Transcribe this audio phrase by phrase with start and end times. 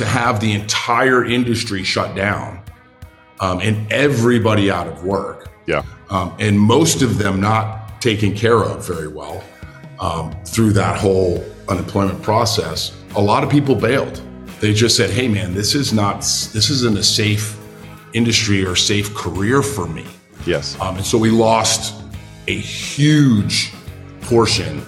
[0.00, 2.62] to have the entire industry shut down
[3.40, 5.50] um, and everybody out of work.
[5.66, 5.82] Yeah.
[6.08, 9.44] Um, and most of them not taken care of very well
[9.98, 12.96] um, through that whole unemployment process.
[13.14, 14.22] A lot of people bailed.
[14.60, 17.58] They just said, "Hey, man, this is not this isn't a safe
[18.14, 20.06] industry or safe career for me."
[20.46, 20.80] Yes.
[20.80, 22.02] Um, and so we lost
[22.48, 23.72] a huge
[24.22, 24.80] portion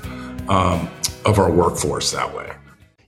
[0.49, 0.89] um,
[1.27, 2.52] of our workforce that way.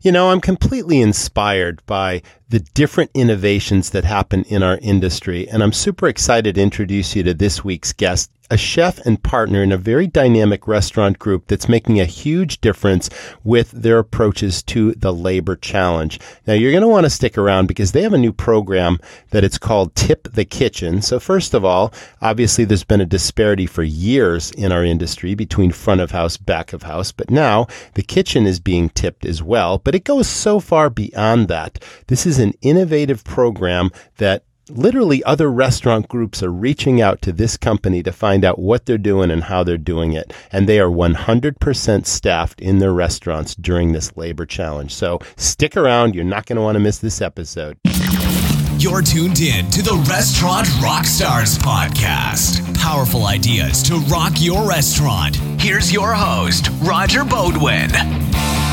[0.04, 5.62] You know, I'm completely inspired by the different innovations that happen in our industry, and
[5.62, 9.72] I'm super excited to introduce you to this week's guest, a chef and partner in
[9.72, 13.08] a very dynamic restaurant group that's making a huge difference
[13.42, 16.20] with their approaches to the labor challenge.
[16.46, 18.98] Now, you're going to want to stick around because they have a new program
[19.30, 21.00] that it's called Tip the Kitchen.
[21.00, 25.72] So, first of all, obviously, there's been a disparity for years in our industry between
[25.72, 29.78] front of house, back of house, but now the kitchen is being tipped as well.
[29.78, 31.82] But it goes so far beyond that.
[32.08, 37.56] This is an innovative program that literally other restaurant groups are reaching out to this
[37.56, 40.32] company to find out what they're doing and how they're doing it.
[40.50, 44.94] And they are 100% staffed in their restaurants during this labor challenge.
[44.94, 46.14] So stick around.
[46.14, 47.78] You're not going to want to miss this episode.
[48.78, 52.74] You're tuned in to the Restaurant Rockstars podcast.
[52.74, 55.36] Powerful ideas to rock your restaurant.
[55.60, 58.63] Here's your host, Roger Beaudoin.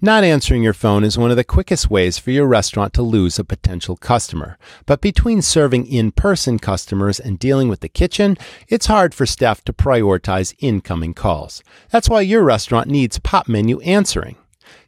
[0.00, 3.36] Not answering your phone is one of the quickest ways for your restaurant to lose
[3.36, 4.56] a potential customer.
[4.86, 9.64] But between serving in person customers and dealing with the kitchen, it's hard for staff
[9.64, 11.64] to prioritize incoming calls.
[11.90, 14.36] That's why your restaurant needs Popmenu answering.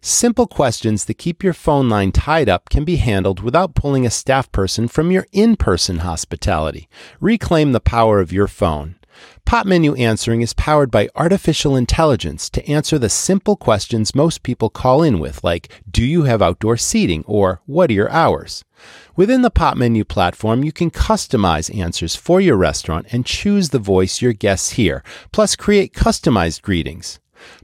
[0.00, 4.10] Simple questions that keep your phone line tied up can be handled without pulling a
[4.10, 6.88] staff person from your in person hospitality.
[7.18, 8.94] Reclaim the power of your phone.
[9.46, 15.02] Popmenu Answering is powered by artificial intelligence to answer the simple questions most people call
[15.02, 17.24] in with, like Do you have outdoor seating?
[17.26, 18.64] or What are your hours?
[19.16, 24.22] Within the Popmenu platform, you can customize answers for your restaurant and choose the voice
[24.22, 25.02] your guests hear,
[25.32, 27.18] plus create customized greetings.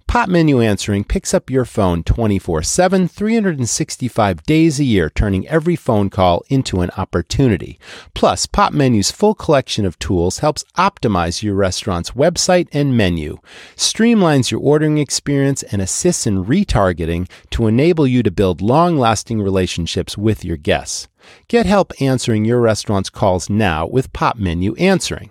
[0.09, 6.09] Popmenu Answering picks up your phone 24 7, 365 days a year, turning every phone
[6.09, 7.79] call into an opportunity.
[8.15, 13.39] Plus, Popmenu's full collection of tools helps optimize your restaurant's website and menu,
[13.75, 19.43] streamlines your ordering experience, and assists in retargeting to enable you to build long lasting
[19.43, 21.09] relationships with your guests.
[21.49, 25.31] Get help answering your restaurant's calls now with Popmenu Answering.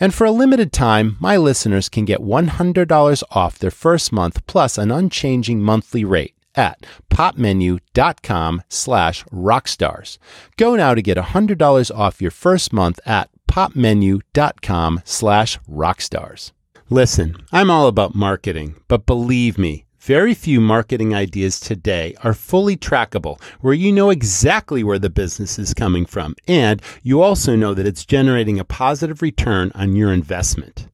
[0.00, 4.78] And for a limited time, my listeners can get $100 off their first month plus
[4.78, 10.18] an unchanging monthly rate at popmenu.com slash rockstars.
[10.56, 16.52] Go now to get $100 off your first month at popmenu.com slash rockstars.
[16.90, 22.78] Listen, I'm all about marketing, but believe me, very few marketing ideas today are fully
[22.78, 27.74] trackable, where you know exactly where the business is coming from, and you also know
[27.74, 30.88] that it's generating a positive return on your investment.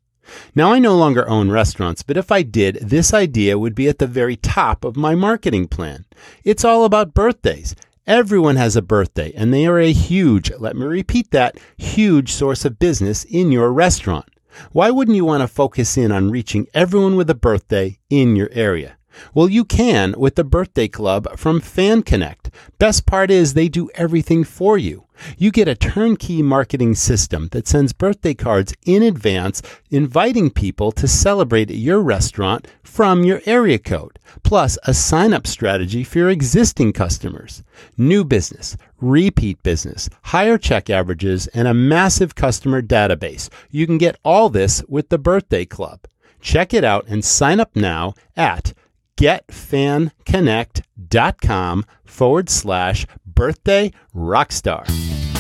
[0.56, 4.00] Now, I no longer own restaurants, but if I did, this idea would be at
[4.00, 6.06] the very top of my marketing plan.
[6.42, 7.76] It's all about birthdays.
[8.08, 12.64] Everyone has a birthday, and they are a huge, let me repeat that, huge source
[12.64, 14.26] of business in your restaurant.
[14.72, 18.48] Why wouldn't you want to focus in on reaching everyone with a birthday in your
[18.50, 18.96] area?
[19.32, 22.52] Well, you can with the birthday club from FanConnect.
[22.78, 25.04] Best part is they do everything for you.
[25.38, 31.06] You get a turnkey marketing system that sends birthday cards in advance, inviting people to
[31.06, 36.30] celebrate at your restaurant from your area code, plus a sign up strategy for your
[36.30, 37.62] existing customers.
[37.96, 43.48] New business, repeat business, higher check averages, and a massive customer database.
[43.70, 46.00] You can get all this with the birthday club.
[46.40, 48.74] Check it out and sign up now at
[49.16, 54.86] getfanconnect.com forward slash birthday rockstar.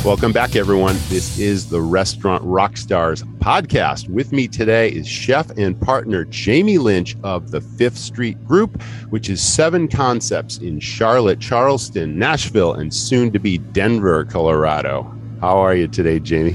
[0.04, 0.96] Welcome back, everyone.
[1.08, 4.06] This is the Restaurant Rockstars podcast.
[4.10, 9.30] With me today is chef and partner Jamie Lynch of the Fifth Street Group, which
[9.30, 15.10] is seven concepts in Charlotte, Charleston, Nashville, and soon to be Denver, Colorado.
[15.40, 16.54] How are you today, Jamie?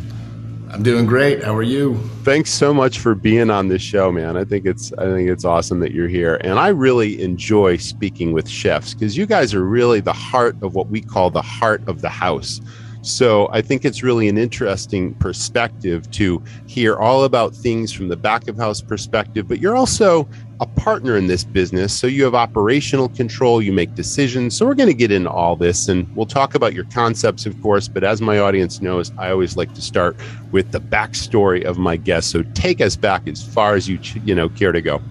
[0.71, 1.43] I'm doing great.
[1.43, 1.97] How are you?
[2.23, 4.37] Thanks so much for being on this show, man.
[4.37, 6.39] I think it's I think it's awesome that you're here.
[6.41, 10.75] And I really enjoy speaking with chefs because you guys are really the heart of
[10.75, 12.61] what we call the heart of the house.
[13.01, 18.17] So I think it's really an interesting perspective to hear all about things from the
[18.17, 20.27] back of house perspective, but you're also
[20.59, 21.97] a partner in this business.
[21.97, 24.57] So you have operational control, you make decisions.
[24.57, 27.59] So we're going to get into all this and we'll talk about your concepts, of
[27.61, 27.87] course.
[27.87, 30.17] But as my audience knows, I always like to start
[30.51, 32.31] with the backstory of my guest.
[32.31, 35.01] So take us back as far as you, you know, care to go.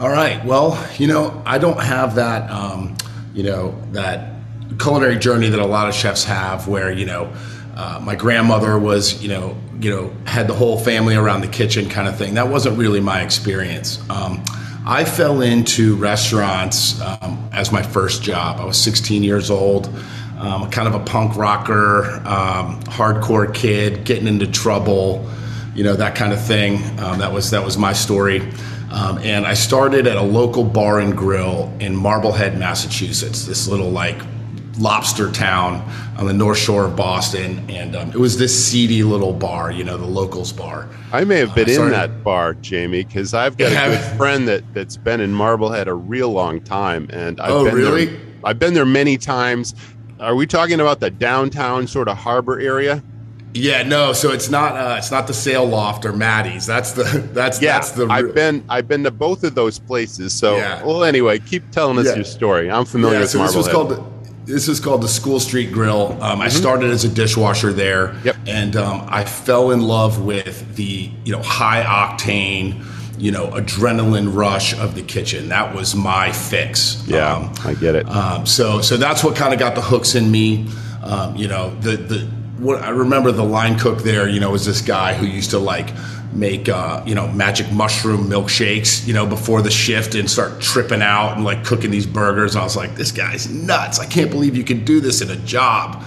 [0.00, 0.44] All right.
[0.44, 2.96] Well, you know, I don't have that, um,
[3.34, 4.37] you know, that
[4.76, 7.32] culinary journey that a lot of chefs have, where you know,
[7.76, 11.88] uh, my grandmother was, you know, you know, had the whole family around the kitchen
[11.88, 12.34] kind of thing.
[12.34, 13.98] That wasn't really my experience.
[14.10, 14.42] Um,
[14.84, 18.58] I fell into restaurants um, as my first job.
[18.58, 19.86] I was 16 years old,
[20.38, 25.28] um, kind of a punk rocker, um, hardcore kid, getting into trouble,
[25.74, 26.76] you know, that kind of thing.
[26.98, 28.40] Um, that was that was my story.
[28.90, 33.90] Um, and I started at a local bar and grill in Marblehead, Massachusetts, this little
[33.90, 34.18] like
[34.78, 35.82] lobster town
[36.16, 37.68] on the North Shore of Boston.
[37.70, 40.88] And um, it was this seedy little bar, you know, the locals bar.
[41.12, 44.16] I may have been Uh, in that bar, Jamie, because I've got You a good
[44.18, 48.06] friend that that's been in Marblehead a real long time, and I've Oh, been really?
[48.06, 49.74] There, I've been there many times.
[50.20, 53.02] Are we talking about the downtown sort of harbor area?
[53.54, 54.12] Yeah, no.
[54.12, 56.66] So it's not uh, it's not the Sail Loft or Maddie's.
[56.66, 58.06] That's the that's Yeah, that's the.
[58.08, 60.34] I've been I've been to both of those places.
[60.34, 60.84] So, Yeah.
[60.84, 62.16] well, anyway, keep telling us Yeah.
[62.16, 62.70] your story.
[62.70, 63.20] I'm familiar yeah.
[63.22, 63.96] with So this was Marblehead.
[63.98, 64.17] called
[64.48, 66.20] this is called the School Street Grill.
[66.22, 68.08] Um, I started as a dishwasher there.
[68.08, 68.26] Mm-hmm.
[68.26, 68.36] Yep.
[68.46, 72.84] And um, I fell in love with the you know high octane,
[73.18, 75.50] you know adrenaline rush of the kitchen.
[75.50, 77.04] That was my fix.
[77.06, 78.08] yeah, Um, I get it.
[78.08, 80.66] Um, so so that's what kind of got the hooks in me.
[81.02, 82.18] Um, you know, the the
[82.58, 85.58] what I remember the line cook there, you know, was this guy who used to
[85.58, 85.90] like
[86.32, 91.02] make uh, you know magic mushroom milkshakes, you know, before the shift and start tripping
[91.02, 92.54] out and like cooking these burgers.
[92.54, 93.98] And I was like, this guy's nuts.
[93.98, 96.02] I can't believe you can do this in a job.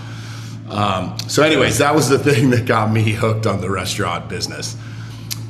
[0.70, 4.78] Um, so, anyways, that was the thing that got me hooked on the restaurant business.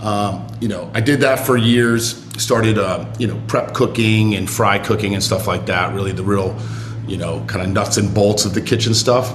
[0.02, 2.18] Um, you know, I did that for years.
[2.42, 5.94] Started, uh, you know, prep cooking and fry cooking and stuff like that.
[5.94, 6.58] Really, the real,
[7.06, 9.32] you know, kind of nuts and bolts of the kitchen stuff.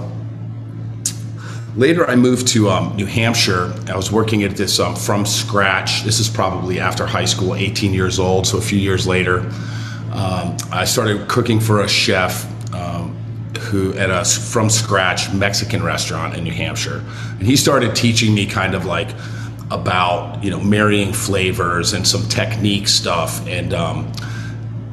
[1.77, 3.75] Later, I moved to um, New Hampshire.
[3.89, 6.05] I was working at this um, from scratch.
[6.05, 8.47] This is probably after high school, 18 years old.
[8.47, 9.41] So a few years later,
[10.13, 13.15] um, I started cooking for a chef um,
[13.61, 18.47] who at a from scratch Mexican restaurant in New Hampshire, and he started teaching me
[18.47, 19.11] kind of like
[19.71, 24.11] about you know marrying flavors and some technique stuff, and um,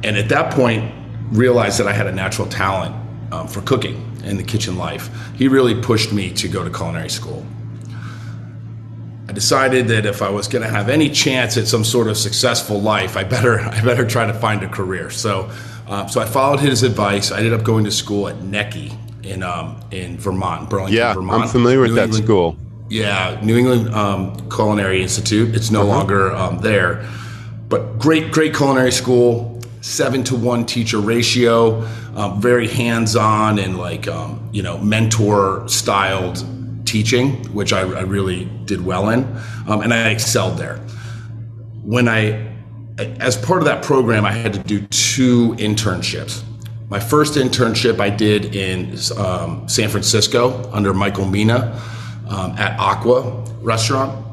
[0.02, 0.92] and at that point
[1.30, 2.94] realized that I had a natural talent
[3.32, 5.08] um, for cooking and the kitchen life.
[5.36, 7.44] He really pushed me to go to culinary school.
[9.28, 12.16] I decided that if I was going to have any chance at some sort of
[12.16, 15.10] successful life, I better I better try to find a career.
[15.10, 15.50] So,
[15.88, 17.30] um, so I followed his advice.
[17.32, 18.92] I ended up going to school at NECI
[19.24, 21.42] in um, in Vermont, Burlington, yeah, Vermont.
[21.44, 22.56] I'm familiar with New that England- school.
[22.90, 25.54] yeah, New England um, Culinary Institute.
[25.54, 25.88] It's no Uh-huh.
[25.98, 27.06] longer um, there,
[27.70, 29.53] but great, great culinary school.
[29.84, 31.86] Seven to one teacher ratio,
[32.16, 36.42] um, very hands-on and like um, you know mentor styled
[36.86, 39.24] teaching, which I, I really did well in,
[39.68, 40.78] um, and I excelled there.
[41.82, 42.50] When I,
[42.96, 46.42] as part of that program, I had to do two internships.
[46.88, 51.78] My first internship I did in um, San Francisco under Michael Mina
[52.30, 54.26] um, at Aqua Restaurant,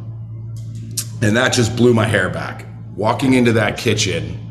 [1.21, 2.65] and that just blew my hair back.
[2.95, 4.47] Walking into that kitchen,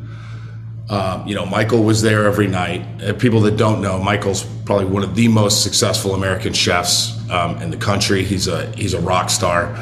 [0.91, 2.85] um, you know, Michael was there every night.
[3.01, 7.63] Uh, people that don't know, Michael's probably one of the most successful American chefs um,
[7.63, 8.25] in the country.
[8.25, 9.77] He's a he's a rock star.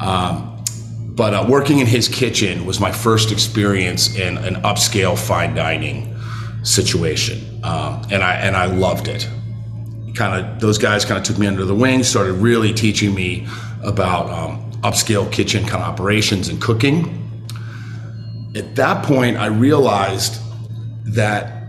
[0.00, 0.62] Um,
[1.14, 6.14] but uh, working in his kitchen was my first experience in an upscale fine dining
[6.62, 9.26] situation, um, and I and I loved it.
[10.14, 13.46] Kind of those guys kind of took me under the wing, started really teaching me
[13.82, 17.16] about um, upscale kitchen kind of operations and cooking.
[18.54, 20.38] At that point, I realized
[21.14, 21.60] that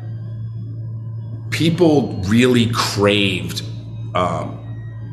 [1.50, 3.64] people really craved
[4.16, 4.58] um,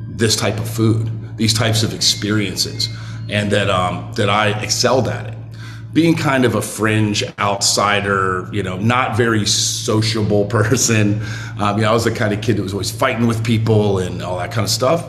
[0.08, 2.88] this type of food, these types of experiences,
[3.28, 5.34] and that um, that I excelled at it.
[5.92, 11.20] Being kind of a fringe outsider, you know, not very sociable person.
[11.58, 13.98] Um, you know, I was the kind of kid that was always fighting with people
[13.98, 15.06] and all that kind of stuff.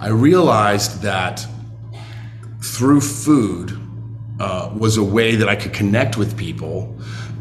[0.00, 1.46] I realized that
[2.62, 3.78] through food
[4.40, 6.98] uh, was a way that I could connect with people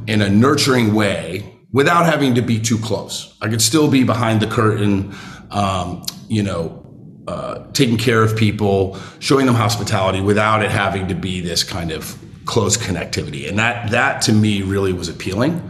[0.07, 3.35] in a nurturing way without having to be too close.
[3.41, 5.15] I could still be behind the curtain,
[5.51, 6.85] um, you know,
[7.27, 11.91] uh, taking care of people, showing them hospitality without it having to be this kind
[11.91, 13.47] of close connectivity.
[13.47, 15.69] And that that to me really was appealing.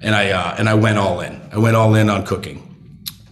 [0.00, 1.40] And I uh, and I went all in.
[1.52, 2.68] I went all in on cooking.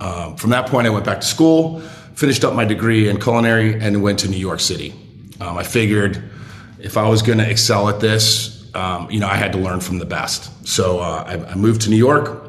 [0.01, 1.81] Um, from that point, I went back to school,
[2.15, 4.93] finished up my degree in culinary, and went to New York City.
[5.41, 6.23] Um, I figured
[6.81, 9.81] if I was going to excel at this, um, you know, I had to learn
[9.81, 10.51] from the best.
[10.67, 12.49] So uh, I, I moved to New York.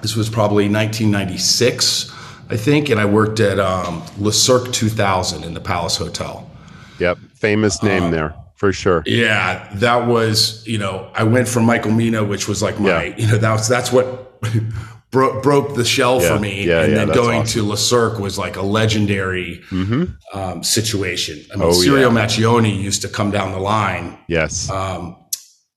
[0.00, 2.12] This was probably 1996,
[2.50, 6.50] I think, and I worked at um, Le Cirque 2000 in the Palace Hotel.
[6.98, 9.02] Yep, famous name there for sure.
[9.06, 13.16] Yeah, that was you know I went from Michael Mina, which was like my Yeah.
[13.16, 14.38] you know that's that's what
[15.12, 17.62] bro- broke the shell Yeah, for me, yeah, and yeah, then going awesome.
[17.62, 20.04] to Le Cirque was like a legendary hmm
[20.34, 21.44] um, situation.
[21.52, 22.18] I mean, Oh, Sirio yeah.
[22.26, 24.68] Maccioni used to come down the line Yes.
[24.70, 25.16] um,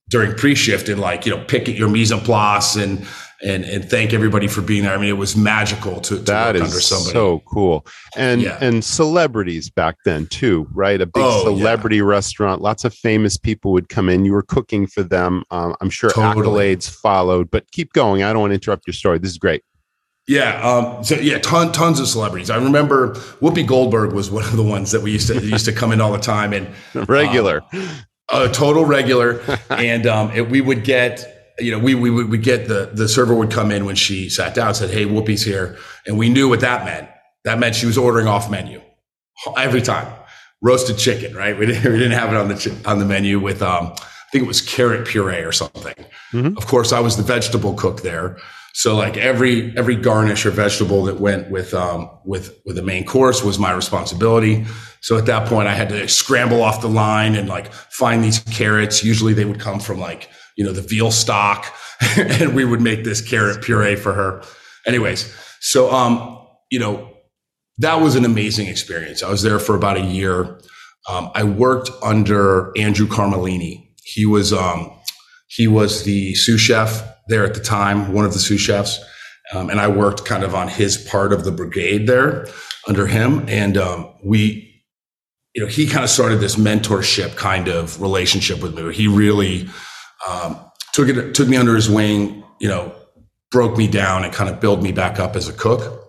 [0.08, 3.06] during pre-shift and like you know pick at your mise en place and
[3.46, 4.92] and and thank everybody for being there.
[4.92, 7.12] I mean, it was magical to, to That work is under somebody.
[7.12, 7.86] so cool.
[8.16, 8.58] And Yeah.
[8.60, 11.00] and celebrities back then too, right?
[11.00, 11.56] A big Oh, yeah.
[11.58, 12.60] celebrity restaurant.
[12.60, 14.24] Lots of famous people would come in.
[14.24, 15.44] You were cooking for them.
[15.50, 16.74] Um, I'm sure Totally.
[16.74, 18.22] accolades followed, but keep going.
[18.22, 19.18] I don't want to interrupt your story.
[19.18, 19.62] This is great.
[20.28, 22.50] Yeah, um, so yeah, ton, tons of celebrities.
[22.50, 25.72] I remember Whoopi Goldberg was one of the ones that we used to used to
[25.72, 26.66] come in all the time, and
[27.08, 27.62] Regular.
[28.32, 29.40] a total regular.
[29.70, 33.34] and um, it, we would get, you know, we we would get the the server
[33.34, 36.48] would come in when she sat down and said, "Hey, Whoopi's here," and we knew
[36.48, 37.08] what that meant.
[37.44, 38.80] That meant she was ordering off menu
[39.56, 40.12] every time.
[40.62, 41.56] Roasted chicken, right?
[41.58, 44.44] We didn't, we didn't have it on the on the menu with um, I think
[44.44, 45.94] it was carrot puree or something.
[46.32, 46.56] Mhm.
[46.56, 48.36] Of course, I was the vegetable cook there.
[48.74, 53.06] So like every every garnish or vegetable that went with um with with the main
[53.06, 54.66] course was my responsibility.
[55.00, 58.40] So at that point, I had to scramble off the line and like find these
[58.40, 59.02] carrots.
[59.02, 61.66] Usually they would come from like you know the veal stock,
[62.16, 64.42] and we would make this carrot puree for her.
[64.86, 66.38] Anyways, so um
[66.70, 67.12] you know
[67.78, 69.22] that was an amazing experience.
[69.22, 70.58] I was there for about a year.
[71.08, 73.90] Um, I worked under Andrew Carmellini.
[74.02, 74.90] He was um,
[75.48, 78.98] he was the sous chef there at the time, one of the sous chefs,
[79.52, 82.46] um, and I worked kind of on his part of the brigade there
[82.88, 83.44] under him.
[83.48, 84.82] And um, we,
[85.54, 88.92] you know, he kind of started this mentorship kind of relationship with me.
[88.94, 89.68] He really
[90.28, 90.58] um,
[90.92, 92.42] took it took me under his wing.
[92.60, 92.92] You know,
[93.50, 96.02] broke me down and kind of built me back up as a cook.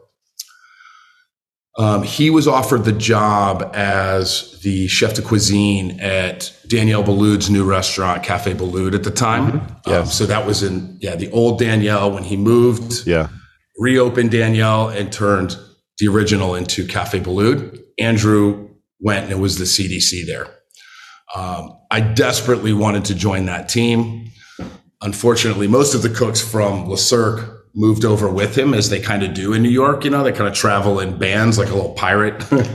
[1.80, 7.64] Um, he was offered the job as the chef de cuisine at Daniel Boulud's new
[7.64, 9.60] restaurant, Cafe Boulud, at the time.
[9.60, 10.16] Um, Yes.
[10.16, 13.28] so that was in yeah the old Daniel when he moved, Yeah.
[13.78, 15.56] reopened Daniel and turned
[16.00, 17.80] the original into Cafe Boulud.
[18.00, 20.48] Andrew went and it was the CDC there.
[21.36, 24.30] Um, I desperately wanted to join that team.
[25.02, 29.22] Unfortunately, most of the cooks from Le Cirque moved over with him, as they kind
[29.24, 30.04] of do in New York.
[30.04, 32.44] You know, they kind of travel in bands like a little pirate.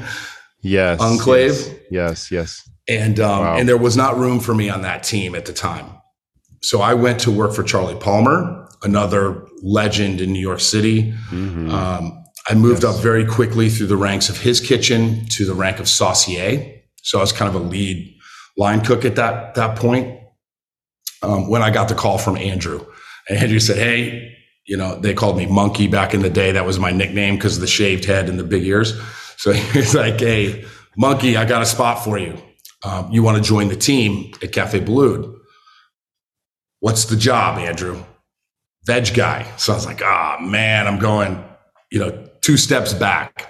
[0.64, 1.00] Yes.
[1.00, 1.54] Enclave?
[1.90, 2.30] Yes.
[2.30, 2.30] Yes.
[2.30, 2.70] yes.
[2.88, 3.56] and um, Wow.
[3.56, 5.86] and there was not room for me on that team at the time.
[6.62, 11.12] So I went to work for Charlie Palmer, another legend in New York City.
[11.32, 11.68] Mhm.
[11.72, 12.12] Um,
[12.48, 12.94] I moved Yes.
[12.94, 16.64] up very quickly through the ranks of his kitchen to the rank of saucier.
[17.02, 18.14] So I was kind of a lead
[18.62, 20.20] line cook at that that point.
[21.22, 22.84] Um, when I got the call from Andrew,
[23.28, 26.52] and Andrew said, "Hey, you know, they called me Monkey back in the day.
[26.52, 28.98] That was my nickname because of the shaved head and the big ears."
[29.36, 30.64] So he's like, "Hey,
[30.96, 32.36] Monkey, I got a spot for you.
[32.84, 35.38] Um, you want to join the team at Cafe Boulud?
[36.80, 38.02] What's the job, Andrew?"
[38.84, 39.50] veg guy.
[39.56, 41.42] So I was like, ah, man, I'm going,
[41.90, 43.48] you know, two steps back.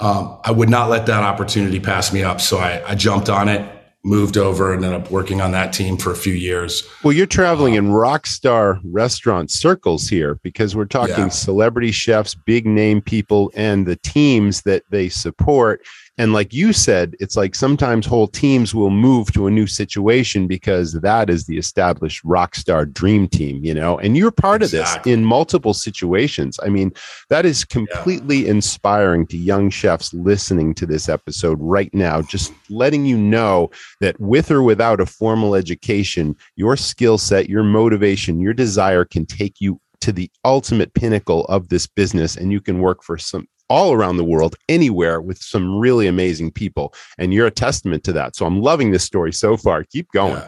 [0.00, 2.40] Um, I would not let that opportunity pass me up.
[2.40, 3.70] So I, I jumped on it,
[4.02, 6.88] moved over, and ended up working on that team for a few years.
[7.04, 11.28] Well, you're traveling in rock star restaurant circles here because we're talking Yeah.
[11.28, 15.82] celebrity chefs, big name people, and the teams that they support.
[16.20, 20.46] And like you said, it's like sometimes whole teams will move to a new situation
[20.46, 24.70] because that is the established rock star dream team, you know, and you're part of
[24.70, 26.60] this in multiple situations.
[26.62, 26.92] I mean,
[27.30, 33.06] that is completely inspiring to young chefs listening to this episode right now, just letting
[33.06, 33.70] you know
[34.02, 39.24] that with or without a formal education, your skill set, your motivation, your desire can
[39.24, 43.48] take you to the ultimate pinnacle of this business and you can work for some
[43.70, 48.12] all around the world anywhere with some really amazing people and you're a testament to
[48.12, 50.42] that so i'm loving this story so far keep going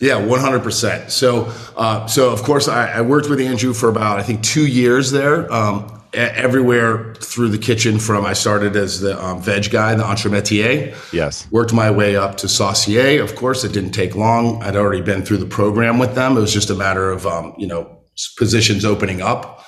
[0.00, 1.12] Yeah, hundred percent.
[1.12, 4.66] So, uh, so of course, I, I worked with Andrew for about I think two
[4.66, 5.52] years there.
[5.52, 7.98] Um, everywhere through the kitchen.
[7.98, 10.94] From I started as the um, veg guy, the entremetier.
[11.12, 13.22] yes Worked my way up to saucier.
[13.22, 14.62] Of course, it didn't take long.
[14.62, 16.36] I'd already been through the program with them.
[16.36, 17.98] It was just a matter of um, you know
[18.36, 19.64] positions opening up,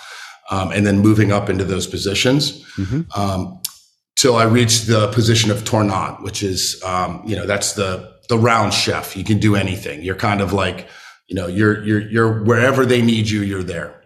[0.51, 2.63] um, and then moving up into those positions.
[2.77, 3.07] Mhm.
[3.17, 3.61] Um,
[4.17, 8.39] till I reached the position of tournant, which is um, you know that's the the
[8.39, 9.17] round chef.
[9.17, 10.03] You can do anything.
[10.03, 10.89] You're kind of like
[11.29, 14.01] you know you're you're you're wherever they need you, you're there.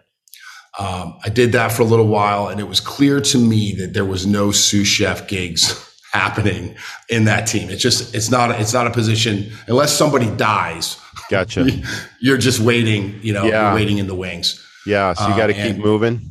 [0.77, 3.93] Um, I did that for a little while, and it was clear to me that
[3.93, 5.73] there was no sous chef gigs
[6.13, 6.75] happening
[7.09, 7.69] in that team.
[7.69, 10.97] It's just it's not it's not a position unless somebody dies.
[11.29, 11.67] gotcha
[12.21, 13.73] You're just waiting, you know, Yeah.
[13.75, 14.63] waiting in the wings.
[14.85, 16.21] Yeah so you Uh, got to keep moving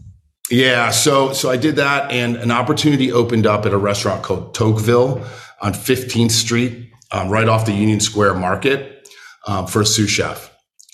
[0.50, 4.54] Yeah, so so I did that, and an opportunity opened up at a restaurant called
[4.54, 5.22] Tocqueville
[5.60, 9.08] on 15th Street um, right off the Union Square Market
[9.46, 10.50] um, for a sous chef.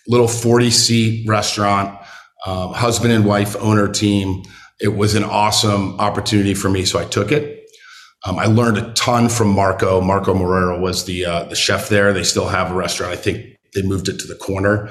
[0.08, 1.99] Little 40 seat restaurant,
[2.46, 4.42] um, husband and wife owner team.
[4.80, 7.62] It was an awesome opportunity for me, so I took it.
[8.26, 10.00] Um, I learned a ton from Marco.
[10.00, 12.12] Marco Moreira was the uh, the chef there.
[12.12, 13.12] They still have a restaurant.
[13.12, 14.88] I think they moved it to the corner.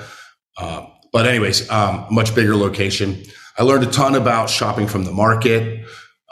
[0.58, 3.24] Uh, but anyways, um, much bigger location.
[3.58, 5.86] I learned a ton about shopping from the market,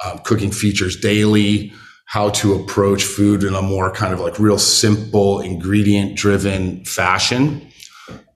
[0.04, 1.72] um, cooking features daily,
[2.06, 7.72] how to approach food in a more kind of like real simple ingredient driven fashion.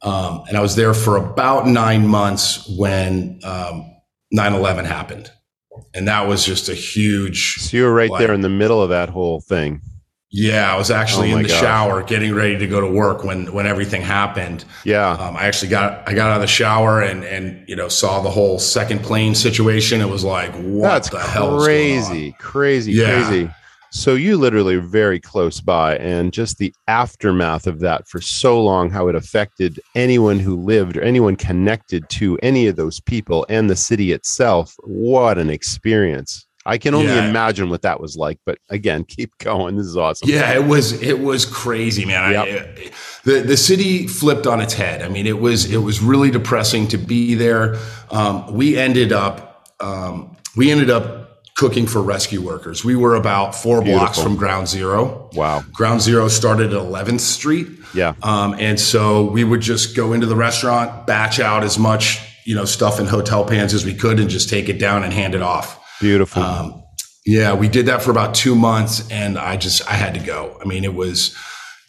[0.04, 3.92] Um, and I was there for about nine months when um,
[4.32, 5.32] 9 11 happened.
[5.94, 7.56] And that was just a huge.
[7.56, 9.82] So you were right like, there in the middle of that whole thing.
[10.38, 11.62] Yeah, I was actually oh in the gosh.
[11.62, 14.66] shower getting ready to go to work when when everything happened.
[14.84, 17.88] Yeah, um, I actually got I got out of the shower and and you know
[17.88, 20.02] saw the whole second plane situation.
[20.02, 21.64] It was like what That's the hell?
[21.64, 23.24] Crazy, crazy, yeah.
[23.24, 23.50] crazy.
[23.92, 28.90] So you literally very close by, and just the aftermath of that for so long,
[28.90, 33.70] how it affected anyone who lived or anyone connected to any of those people and
[33.70, 34.76] the city itself.
[34.84, 36.46] What an experience!
[36.66, 37.30] I can only yeah.
[37.30, 38.40] imagine what that was like.
[38.46, 39.76] But again, keep going.
[39.76, 40.30] This is awesome.
[40.30, 42.32] Yeah, it was it was crazy, man.
[42.32, 42.46] Yep.
[42.48, 42.92] I,
[43.24, 45.02] the the city flipped on its head.
[45.02, 47.78] I mean, it was it was really depressing to be there.
[48.12, 52.84] Um, we ended up um, we ended up cooking for rescue workers.
[52.84, 54.06] We were about four Beautiful.
[54.06, 55.30] blocks from Ground Zero.
[55.34, 55.64] Wow.
[55.72, 57.68] Ground Zero started at 11th Street.
[57.94, 58.14] Yeah.
[58.24, 62.56] Um, and so we would just go into the restaurant, batch out as much you
[62.56, 65.36] know stuff in hotel pans as we could, and just take it down and hand
[65.36, 65.82] it off.
[66.00, 66.42] Beautiful.
[66.42, 66.84] Um,
[67.26, 70.58] yeah, we did that for about two months, and I just I had to go.
[70.62, 71.36] I mean, it was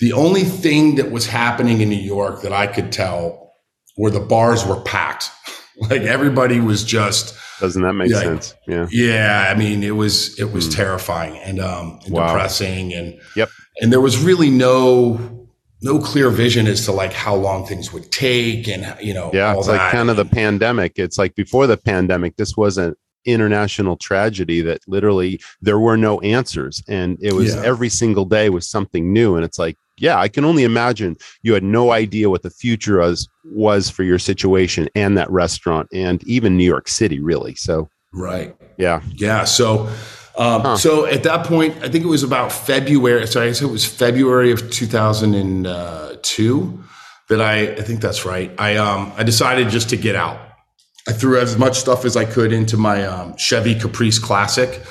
[0.01, 3.55] the only thing that was happening in New York that I could tell
[3.97, 5.31] where the bars were packed.
[5.91, 8.55] like everybody was just doesn't that make sense?
[8.67, 8.87] Yeah.
[8.91, 9.53] Yeah.
[9.55, 10.77] I mean, it was it was mm.
[10.77, 12.29] terrifying and um and wow.
[12.29, 13.51] depressing and yep.
[13.81, 15.49] And there was really no
[15.83, 19.55] no clear vision as to like how long things would take and you know yeah
[19.55, 24.61] it's like kind of the pandemic it's like before the pandemic this wasn't international tragedy
[24.63, 26.83] that literally there were no answers.
[26.89, 27.63] And it was yeah.
[27.63, 29.37] every single day was something new.
[29.37, 32.99] And it's like yeah i can only imagine you had no idea what the future
[32.99, 37.55] was was for your situation and that restaurant and even new york city really.
[37.55, 38.57] So right.
[38.77, 39.01] yeah.
[39.15, 39.87] Yeah so
[40.39, 40.77] um, huh.
[40.77, 43.87] so at that point i think it was about february so i guess it was
[43.87, 46.85] february of 2002
[47.29, 48.53] that i i think that's right.
[48.59, 50.46] I um i decided just to get out
[51.09, 54.83] I threw as much stuff as I could into my um, Chevy Caprice Classic,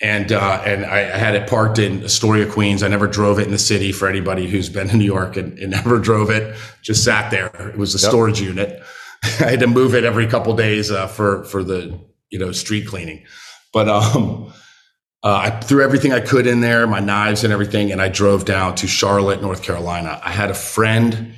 [0.00, 2.82] and uh, and I, I, had it parked in Astoria, Queens.
[2.82, 3.90] I never drove it in the city.
[3.90, 7.46] For anybody who's been to New York and, and never drove it, just sat there.
[7.68, 8.10] It was a yep.
[8.10, 8.82] storage unit.
[9.24, 11.98] I had to move it every couple days uh, for for the
[12.30, 13.24] you know street cleaning,
[13.72, 14.52] but um.
[15.26, 18.44] Uh, I threw everything I could in there, my knives and everything, and I drove
[18.44, 20.20] down to Charlotte, North Carolina.
[20.22, 21.32] I had a friend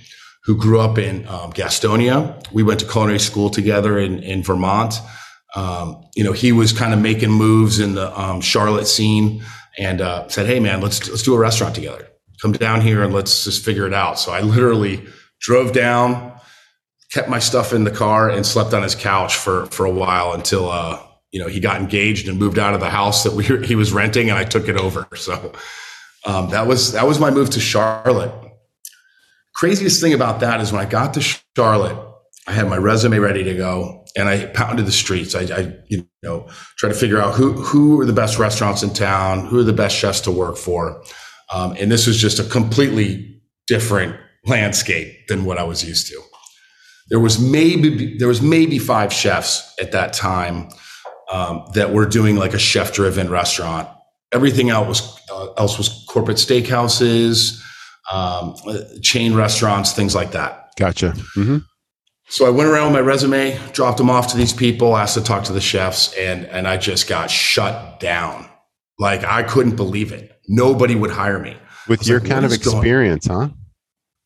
[0.46, 2.40] who grew up in um, Gastonia.
[2.52, 5.00] We went to culinary school together in, in Vermont.
[5.56, 9.42] Um, you know, he was kind of making moves in the um, Charlotte scene
[9.76, 12.06] and uh, said, "Hey, man, let's let's do a restaurant together.
[12.40, 15.04] Come down here and let's just figure it out." So I literally
[15.40, 16.32] drove down,
[17.10, 20.32] kept my stuff in the car, and slept on his couch for for a while
[20.32, 23.44] until uh, you know he got engaged and moved out of the house that we
[23.66, 25.08] he was renting, and I took it over.
[25.16, 25.52] So
[26.24, 28.45] um, that was that was my move to Charlotte
[29.56, 31.20] craziest thing about that is when I got to
[31.56, 31.98] Charlotte,
[32.46, 35.34] I had my resume ready to go and I pounded the streets.
[35.34, 38.90] I, I you know, try to figure out who, who are the best restaurants in
[38.92, 41.02] town, who are the best chefs to work for.
[41.52, 46.20] Um, and this was just a completely different landscape than what I was used to.
[47.08, 50.68] There was maybe, there was maybe five chefs at that time
[51.30, 53.88] um, that were doing like a chef driven restaurant.
[54.32, 57.62] Everything else was, uh, else was corporate steakhouses,
[58.12, 58.56] um,
[59.02, 60.72] chain restaurants, things like that.
[60.76, 61.10] Gotcha.
[61.36, 61.58] Mm-hmm.
[62.28, 65.22] So I went around with my resume, dropped them off to these people, asked to
[65.22, 68.48] talk to the chefs, and and I just got shut down.
[68.98, 70.40] Like I couldn't believe it.
[70.48, 71.56] Nobody would hire me.
[71.88, 73.50] With your like, kind of experience, huh?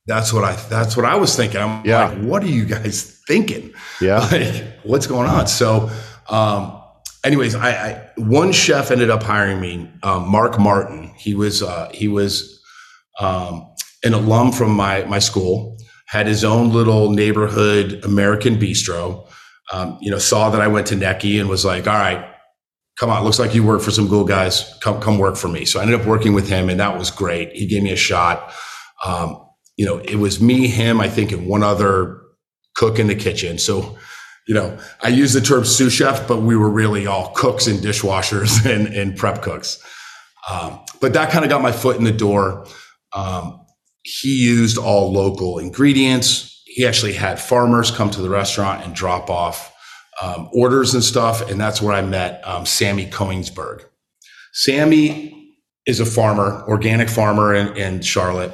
[0.07, 1.61] That's what I that's what I was thinking.
[1.61, 2.09] I'm yeah.
[2.09, 3.73] like, what are you guys thinking?
[4.01, 4.21] Yeah.
[4.31, 5.47] Like, what's going on?
[5.47, 5.91] So
[6.31, 6.81] um,
[7.25, 11.13] anyways, I, I, one chef ended up hiring me, um, Mark Martin.
[11.17, 12.63] He was uh, he was
[13.19, 13.70] um,
[14.05, 19.27] an alum from my my school, had his own little neighborhood American bistro.
[19.73, 22.29] Um, you know, saw that I went to NECI and was like, "All right,
[22.99, 24.77] come on, looks like you work for some cool guys.
[24.83, 27.11] Come come work for me." So I ended up working with him, and that was
[27.11, 27.53] great.
[27.53, 28.53] He gave me a shot.
[29.05, 32.21] Um, you know, it was me, him, I think, and one other
[32.75, 33.59] cook in the kitchen.
[33.59, 33.97] So,
[34.47, 37.79] you know, I use the term sous chef, but we were really all cooks and
[37.79, 39.83] dishwashers and, and prep cooks.
[40.51, 42.67] Um, but that kind of got my foot in the door.
[43.15, 43.60] Um,
[44.03, 46.63] he used all local ingredients.
[46.67, 49.75] He actually had farmers come to the restaurant and drop off
[50.23, 51.49] um, orders and stuff.
[51.51, 53.85] And that's where I met um, Sammy Koenigsberg.
[54.53, 58.53] Sammy is a farmer, organic farmer in, in Charlotte.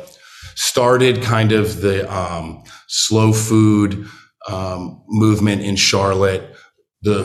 [0.54, 4.08] Started kind of the um, slow food
[4.48, 6.54] um, movement in Charlotte,
[7.02, 7.24] the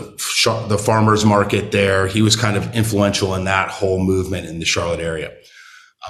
[0.67, 2.07] the farmers market there.
[2.07, 5.31] He was kind of influential in that whole movement in the Charlotte area.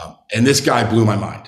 [0.01, 1.47] Um, and this guy blew my mind.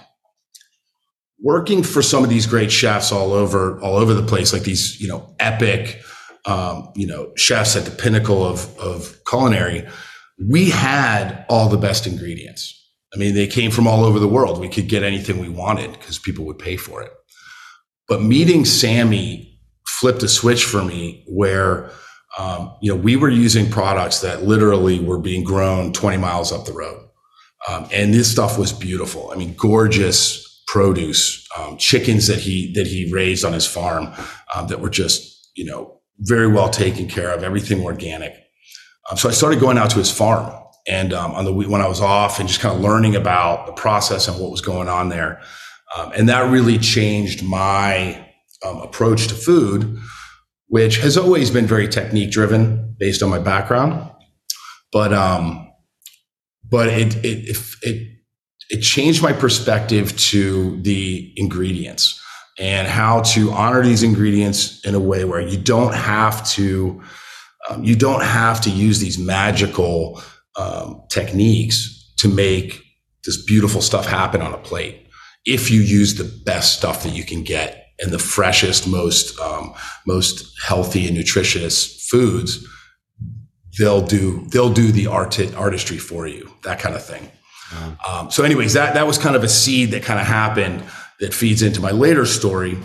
[1.44, 5.00] Working for some of these great chefs all over all over the place, like these
[5.00, 6.02] you know epic
[6.46, 9.88] um, you know chefs at the pinnacle of of culinary
[10.40, 12.80] we had all the best ingredients.
[13.14, 14.60] I mean, they came from all over the world.
[14.60, 17.12] We could get anything we wanted because people would pay for it.
[18.08, 21.92] But meeting Sammy flipped a switch for me where,
[22.38, 26.66] um, you know, we were using products that literally were being grown 20 miles up
[26.66, 27.08] the road.
[27.70, 29.32] Um, and this stuff was beautiful.
[29.32, 34.12] I mean, gorgeous produce, um, chickens that he, that he raised on his farm,
[34.56, 38.34] um, that were just, you know, very well taken care of, everything organic.
[39.08, 40.52] Um, so I started going out to his farm
[40.88, 43.74] and um, on the when I was off and just kind of learning about the
[43.74, 45.40] process and what was going on there.
[45.96, 48.28] Um, and that really changed my
[48.66, 50.00] um, approach to food,
[50.70, 54.10] which has always been very technique driven based on my background.
[54.92, 55.72] But um,
[56.68, 58.13] but it it it it
[58.82, 62.20] changed my perspective to the ingredients
[62.60, 67.02] and how to honor these ingredients in a way where you don't have to
[67.70, 70.22] um, you don't have to use these magical
[70.58, 72.84] um, techniques to make
[73.26, 75.08] this beautiful stuff happen on a plate.
[75.46, 79.74] If you use the best stuff that you can get and the freshest, most um,
[80.06, 82.66] most healthy and nutritious foods,
[83.78, 86.52] they'll do they'll do the art artistry for you.
[86.64, 87.32] That kind of thing.
[88.08, 90.84] Um, so, anyways, that that was kind of a seed that kind of happened
[91.20, 92.78] that feeds into my later story.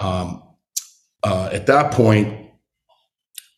[0.00, 0.42] Um,
[1.22, 2.50] uh, at that point,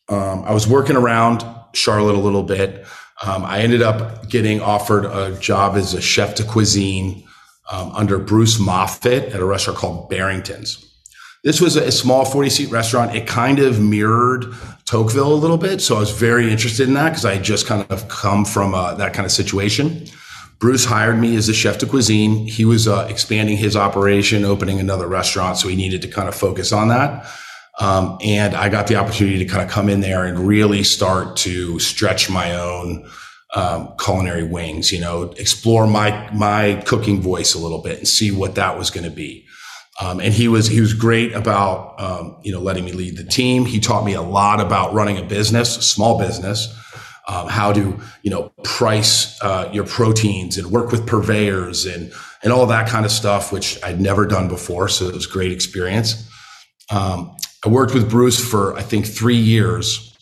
[0.09, 2.85] um, I was working around Charlotte a little bit.
[3.23, 7.27] Um, I ended up getting offered a job as a chef de cuisine
[7.71, 10.87] um, under Bruce Moffett at a restaurant called Barrington's.
[11.43, 13.15] This was a small 40 seat restaurant.
[13.15, 14.45] It kind of mirrored
[14.85, 15.81] Tocqueville a little bit.
[15.81, 18.75] So I was very interested in that because I had just kind of come from
[18.75, 20.05] uh, that kind of situation.
[20.61, 22.45] Bruce hired me as a chef de cuisine.
[22.47, 25.57] He was uh, expanding his operation, opening another restaurant.
[25.57, 27.27] So he needed to kind of focus on that.
[27.79, 31.35] Um, and I got the opportunity to kind of come in there and really start
[31.37, 33.09] to stretch my own
[33.55, 38.31] um, culinary wings, you know, explore my my cooking voice a little bit and see
[38.31, 39.45] what that was going to be.
[39.99, 43.23] Um, and he was he was great about um, you know letting me lead the
[43.23, 43.65] team.
[43.65, 46.67] He taught me a lot about running a business, a small business,
[47.27, 52.11] um, how to you know price uh, your proteins and work with purveyors and
[52.43, 54.87] and all that kind of stuff, which I'd never done before.
[54.87, 56.27] So it was a great experience.
[56.91, 60.15] Um, I worked with Bruce for I think three years,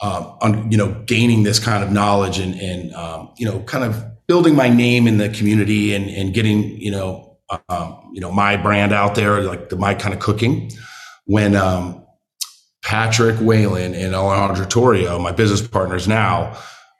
[0.00, 3.84] uh, on you know gaining this kind of knowledge and and um, you know kind
[3.84, 7.38] of building my name in the community and and getting you know
[7.68, 10.70] um, you know my brand out there like the my kind of cooking.
[11.26, 12.04] When um,
[12.84, 16.58] Patrick Whalen and Alejandro Torrio, my business partners now,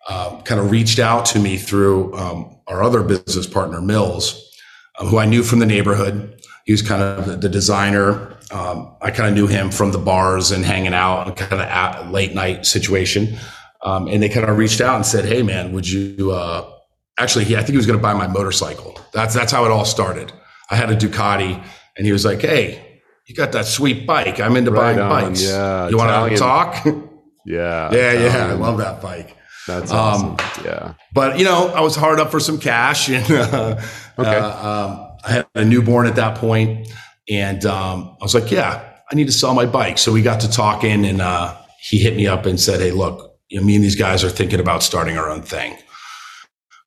[0.08, 4.50] uh, kind of reached out to me through um, our other business partner Mills,
[4.98, 6.40] uh, who I knew from the neighborhood.
[6.64, 10.50] He was kind of the designer um, I kind of knew him from the bars
[10.50, 13.38] and hanging out and kind of late night situation.
[13.82, 16.70] Um, and they kind of reached out and said, "Hey, man, would you?" Uh,
[17.18, 18.98] actually, he, I think he was going to buy my motorcycle.
[19.12, 20.32] That's that's how it all started.
[20.70, 21.64] I had a Ducati,
[21.96, 24.38] and he was like, "Hey, you got that sweet bike?
[24.38, 25.42] I'm into right buying on, bikes.
[25.42, 26.84] Yeah, you want to talk?"
[27.46, 28.46] yeah, yeah, yeah.
[28.48, 29.36] I love that bike.
[29.66, 30.30] That's awesome.
[30.30, 33.80] Um, yeah, but you know, I was hard up for some cash, and uh,
[34.18, 34.36] okay.
[34.36, 36.88] Uh, um, I had a newborn at that point.
[37.28, 39.98] And um, I was like, yeah, I need to sell my bike.
[39.98, 43.38] So we got to talking and uh, he hit me up and said, hey, look,
[43.48, 45.76] you know, me and these guys are thinking about starting our own thing.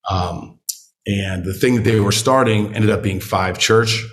[0.10, 0.60] Um,
[1.08, 4.04] and the thing that they were starting ended up being Five Church.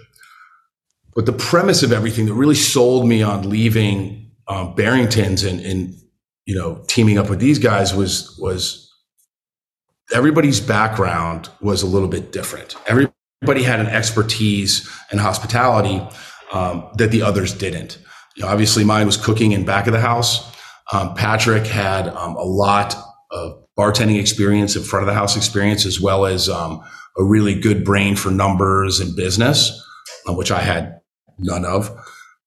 [1.14, 5.94] But the premise of everything that really sold me on leaving um, Barrington's and, and,
[6.46, 8.90] you know, teaming up with these guys was, was
[10.12, 12.76] everybody's background was a little bit different.
[12.86, 16.02] Everybody had an expertise in hospitality
[16.52, 17.98] um, that the others didn't.
[18.36, 20.50] You know, obviously, mine was cooking in back of the house.
[20.92, 22.96] Um, Patrick had um, a lot
[23.30, 26.82] of bartending experience and front of the house experience, as well as um,
[27.18, 29.70] a really good brain for numbers and business,
[30.28, 31.00] uh, which I had
[31.38, 31.90] none of.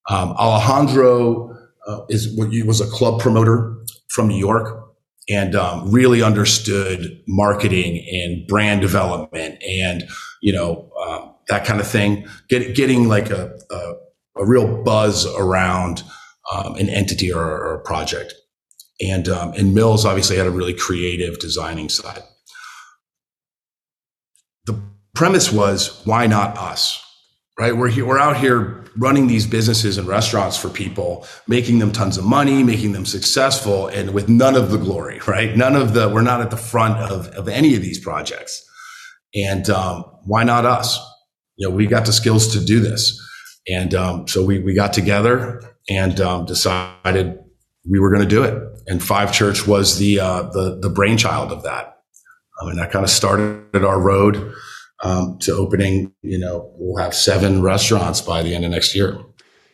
[0.08, 1.56] Um, Alejandro
[1.86, 2.28] uh, is
[2.64, 3.75] was a club promoter
[4.08, 4.84] from New York
[5.28, 10.08] and um, really understood marketing and brand development and
[10.40, 12.26] you know um, that kind of thing.
[12.48, 13.92] Get, getting like a, a,
[14.36, 16.02] a real buzz around
[16.52, 18.34] um, an entity or, or, a project.
[19.00, 22.22] And um, and Mills obviously had a really creative designing side.
[24.66, 24.80] The
[25.14, 27.02] premise was why not us?
[27.58, 27.74] Right?
[27.74, 32.18] We're here, we're out here running these businesses and restaurants for people, making them tons
[32.18, 35.56] of money, making them successful, and with none of the glory, right?
[35.56, 38.62] None of the, we're not at the front of, of any of these projects.
[39.34, 40.98] And um, why not us?
[41.56, 43.22] You know, we got the skills to do this.
[43.68, 47.38] And um, so we, we got together and um, decided
[47.88, 48.62] we were going to do it.
[48.86, 51.98] And Five Church was the, uh, the, the brainchild of that.
[52.60, 54.54] Um, and that kind of started our road
[55.02, 59.18] um, to opening, you know, we'll have seven restaurants by the end of next year.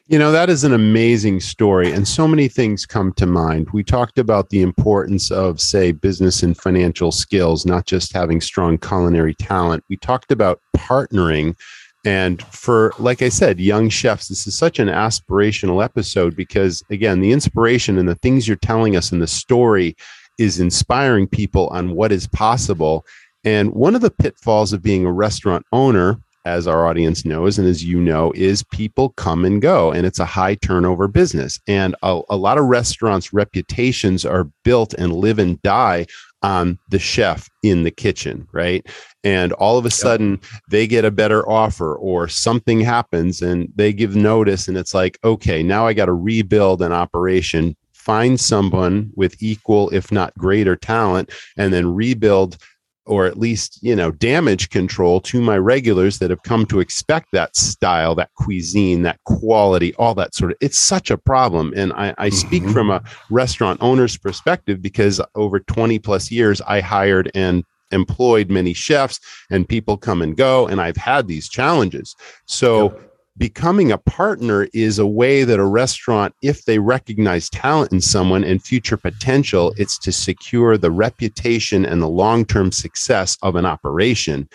[0.09, 3.69] You know, that is an amazing story, and so many things come to mind.
[3.73, 8.79] We talked about the importance of, say, business and financial skills, not just having strong
[8.79, 9.85] culinary talent.
[9.89, 11.57] We talked about partnering.
[12.05, 17.21] And for, like I said, young chefs, this is such an aspirational episode because, again,
[17.21, 19.97] the inspiration and the things you're telling us in the story
[20.37, 23.07] is inspiring people on what is possible.
[23.45, 27.69] And one of the pitfalls of being a restaurant owner, as our audience knows, and
[27.69, 31.61] as you know, is people come and go, and it's a high turnover business.
[31.69, 36.07] And a, a lot of restaurants' reputations are built and live and die
[36.43, 38.85] on the chef in the kitchen, right?
[39.23, 43.93] And all of a sudden they get a better offer or something happens and they
[43.93, 49.13] give notice, and it's like, okay, now I got to rebuild an operation, find someone
[49.15, 52.59] with equal, if not greater talent, and then rebuild
[53.07, 57.29] or at least you know damage control to my regulars that have come to expect
[57.33, 61.73] that style that cuisine that quality all that sort of it's such a problem.
[61.77, 62.73] And i, I speak mm-hmm.
[62.73, 68.73] from a restaurant owner's perspective because over 20 plus years i hired and employed many
[68.73, 72.15] chefs and people come and go and i've had these challenges.
[72.47, 77.93] So yep becoming a partner is a way that a restaurant, if they recognize talent
[77.93, 83.37] in someone and future potential, it's to secure the reputation and the long term success
[83.43, 84.49] of an operation.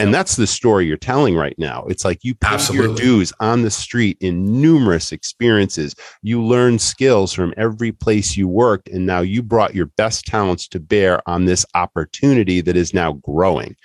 [0.00, 1.84] And that's the story you're telling right now.
[1.84, 2.86] It's like you pay Absolutely.
[2.86, 5.94] your dues on the street in numerous experiences.
[6.22, 10.66] You learn skills from every place you worked, and now you brought your best talents
[10.68, 13.76] to bear on this opportunity that is now growing.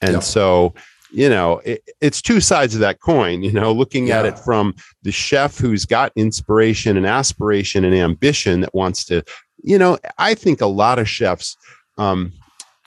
[0.00, 0.22] And yep.
[0.22, 0.74] so
[1.10, 4.18] you know it, it's two sides of that coin you know looking yeah.
[4.18, 9.22] at it from the chef who's got inspiration and aspiration and ambition that wants to
[9.62, 11.56] you know i think a lot of chefs
[11.98, 12.32] um,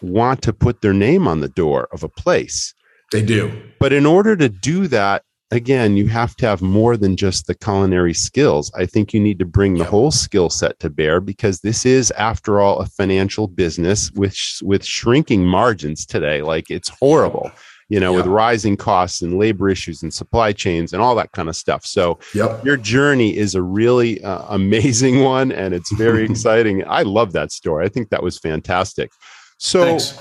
[0.01, 2.73] want to put their name on the door of a place.
[3.11, 3.51] They do.
[3.79, 7.53] But in order to do that again you have to have more than just the
[7.53, 8.71] culinary skills.
[8.73, 12.09] I think you need to bring the whole skill set to bear because this is
[12.11, 16.41] after all a financial business with with shrinking margins today.
[16.41, 17.51] Like it's horrible
[17.91, 18.17] you know, yeah.
[18.19, 21.85] with rising costs and labor issues and supply chains and all that kind of stuff.
[21.85, 22.63] So, yep.
[22.63, 26.87] your journey is a really uh, amazing one and it's very exciting.
[26.87, 27.85] I love that story.
[27.85, 29.11] I think that was fantastic.
[29.57, 30.17] So, Thanks.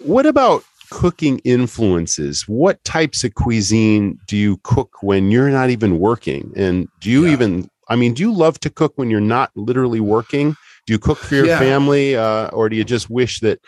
[0.00, 2.42] what about cooking influences?
[2.46, 6.52] What types of cuisine do you cook when you're not even working?
[6.54, 7.32] And do you yeah.
[7.32, 10.56] even, I mean, do you love to cook when you're not literally working?
[10.86, 11.58] Do you cook for your yeah.
[11.58, 13.60] family, uh, or do you just wish that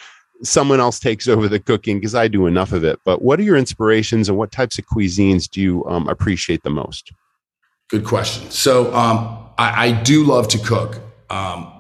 [0.43, 2.99] someone else takes over the cooking because I do enough of it.
[3.05, 6.71] But what are your inspirations and what types of cuisines do you um, appreciate the
[6.71, 7.13] most?
[7.89, 8.51] Good question.
[8.51, 10.97] So um, I, I, do love to cook.
[11.31, 11.73] Um,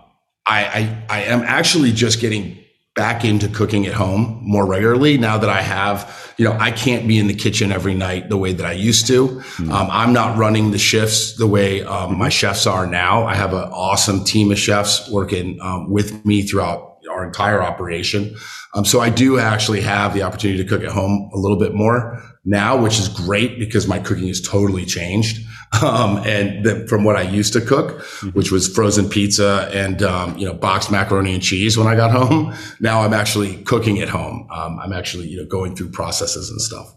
[0.46, 2.62] I, I, I am actually just getting
[2.94, 7.06] back into cooking at home more regularly now that I have, you know, I can't
[7.06, 9.28] be in the kitchen every night the way that I used to.
[9.28, 9.70] Mm-hmm.
[9.70, 13.24] Um, I'm not running the shifts the way um, my chefs are now.
[13.24, 18.36] I have an awesome team of chefs working um, with me throughout our entire operation.
[18.74, 21.74] Um, so I do actually have the opportunity to cook at home a little bit
[21.74, 25.44] more now, which is great because my cooking has totally changed.
[25.82, 28.28] Um, and the, from what I used to cook, mm-hmm.
[28.30, 32.12] which was frozen pizza and, um, you know, boxed macaroni and cheese when I got
[32.12, 32.54] home.
[32.80, 34.48] Now I'm actually cooking at home.
[34.50, 36.94] Um, I'm actually, you know, going through processes and stuff.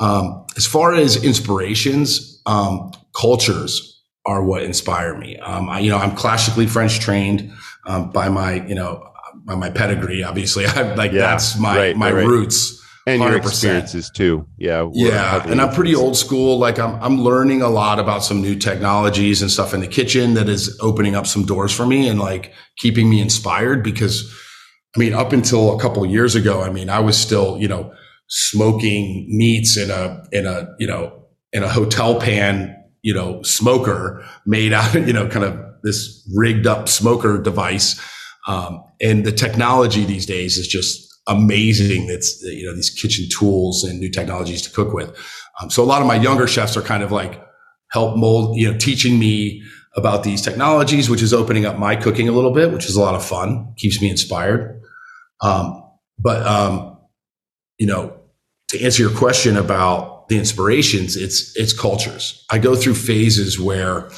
[0.00, 5.38] Um, as far as inspirations, um, cultures are what inspire me.
[5.38, 7.52] I, you know, I'm classically French trained
[7.86, 9.09] by my, you know,
[9.46, 10.66] my pedigree, obviously.
[10.66, 12.26] I like yeah, that's my right, my right.
[12.26, 12.78] roots.
[13.06, 13.28] And 100%.
[13.28, 14.46] your experiences too.
[14.58, 14.88] Yeah.
[14.92, 15.42] Yeah.
[15.48, 16.58] And I'm pretty old school.
[16.58, 20.34] Like I'm I'm learning a lot about some new technologies and stuff in the kitchen
[20.34, 24.30] that is opening up some doors for me and like keeping me inspired because
[24.94, 27.92] I mean, up until a couple years ago, I mean, I was still, you know,
[28.28, 34.24] smoking meats in a in a, you know, in a hotel pan, you know, smoker
[34.46, 38.00] made out, you know, kind of this rigged up smoker device
[38.46, 42.06] um, and the technology these days is just amazing.
[42.06, 45.16] That's you know these kitchen tools and new technologies to cook with.
[45.60, 47.42] Um, so a lot of my younger chefs are kind of like
[47.90, 49.62] help mold, you know, teaching me
[49.96, 53.00] about these technologies, which is opening up my cooking a little bit, which is a
[53.00, 54.80] lot of fun, keeps me inspired.
[55.40, 55.82] Um,
[56.18, 56.98] but um,
[57.78, 58.16] you know,
[58.68, 62.44] to answer your question about the inspirations, it's it's cultures.
[62.50, 64.10] I go through phases where,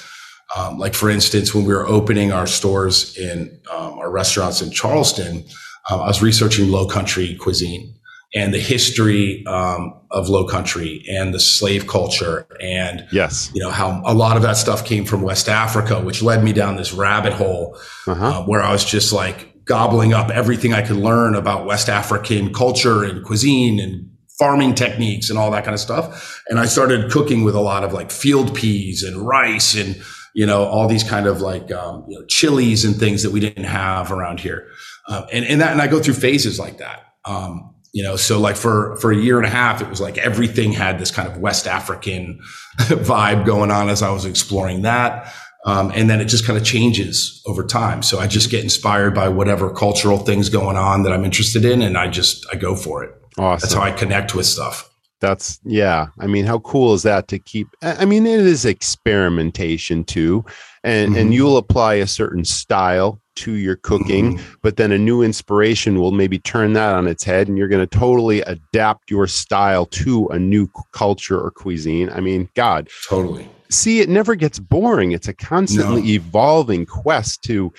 [0.56, 4.70] um, like for instance, when we were opening our stores in um, our restaurants in
[4.70, 5.44] Charleston,
[5.90, 7.94] uh, I was researching Low Country cuisine
[8.34, 13.70] and the history um, of Low Country and the slave culture, and yes, you know
[13.70, 16.92] how a lot of that stuff came from West Africa, which led me down this
[16.92, 18.24] rabbit hole uh-huh.
[18.24, 22.52] uh, where I was just like gobbling up everything I could learn about West African
[22.52, 26.42] culture and cuisine and farming techniques and all that kind of stuff.
[26.48, 30.02] And I started cooking with a lot of like field peas and rice and,
[30.34, 33.40] you know, all these kind of like, um, you know, chilies and things that we
[33.40, 34.68] didn't have around here.
[35.08, 37.04] Um, and, and that, and I go through phases like that.
[37.24, 40.16] Um, you know, so like for, for a year and a half, it was like
[40.16, 42.40] everything had this kind of West African
[42.78, 45.32] vibe going on as I was exploring that.
[45.64, 48.02] Um, and then it just kind of changes over time.
[48.02, 51.82] So I just get inspired by whatever cultural things going on that I'm interested in,
[51.82, 53.14] and I just I go for it.
[53.38, 53.64] Awesome.
[53.64, 54.91] That's how I connect with stuff.
[55.22, 56.08] That's yeah.
[56.18, 57.68] I mean, how cool is that to keep?
[57.80, 60.44] I mean, it is experimentation too,
[60.82, 61.20] and mm-hmm.
[61.20, 64.54] and you'll apply a certain style to your cooking, mm-hmm.
[64.62, 67.87] but then a new inspiration will maybe turn that on its head, and you're going
[67.87, 72.11] to totally adapt your style to a new culture or cuisine.
[72.11, 76.08] I mean, God, totally see it never gets boring it's a constantly no.
[76.08, 77.72] evolving quest to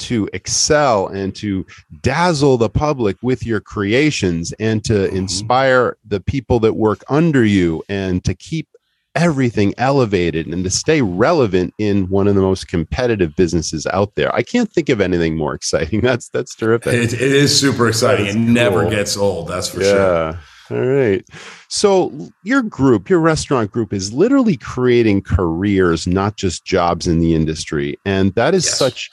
[0.00, 1.64] to excel and to
[2.02, 5.16] dazzle the public with your creations and to mm-hmm.
[5.16, 8.68] inspire the people that work under you and to keep
[9.14, 14.34] everything elevated and to stay relevant in one of the most competitive businesses out there.
[14.34, 16.00] I can't think of anything more exciting.
[16.10, 16.94] That's that's terrific.
[16.94, 18.26] it, it is super exciting.
[18.26, 18.42] It cool.
[18.42, 19.48] never gets old.
[19.48, 20.32] That's for yeah.
[20.32, 20.40] sure.
[20.70, 21.24] All right.
[21.68, 27.34] So, your group, your restaurant group, is literally creating careers, not just jobs in the
[27.34, 27.98] industry.
[28.04, 28.78] And that is yes.
[28.78, 29.10] such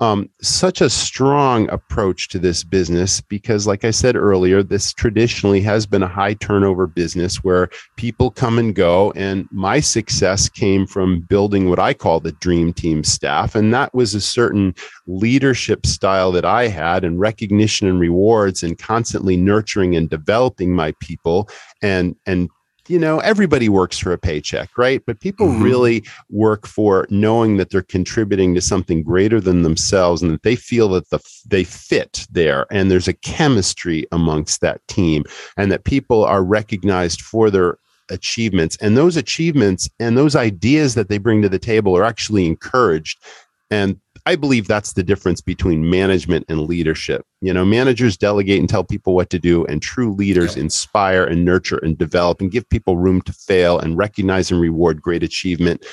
[0.00, 5.60] um, such a strong approach to this business because, like I said earlier, this traditionally
[5.60, 9.12] has been a high turnover business where people come and go.
[9.14, 13.54] And my success came from building what I call the dream team staff.
[13.54, 14.74] And that was a certain
[15.06, 20.94] leadership style that I had and recognition and rewards and constantly nurturing and developing my
[21.00, 21.48] people
[21.82, 22.48] and, and
[22.88, 25.02] you know, everybody works for a paycheck, right?
[25.06, 25.62] But people mm-hmm.
[25.62, 30.56] really work for knowing that they're contributing to something greater than themselves and that they
[30.56, 35.24] feel that the they fit there and there's a chemistry amongst that team
[35.56, 37.78] and that people are recognized for their
[38.10, 42.44] achievements and those achievements and those ideas that they bring to the table are actually
[42.44, 43.18] encouraged
[43.70, 47.26] and I believe that's the difference between management and leadership.
[47.40, 50.62] You know, managers delegate and tell people what to do, and true leaders yeah.
[50.62, 55.02] inspire and nurture and develop and give people room to fail and recognize and reward
[55.02, 55.84] great achievement.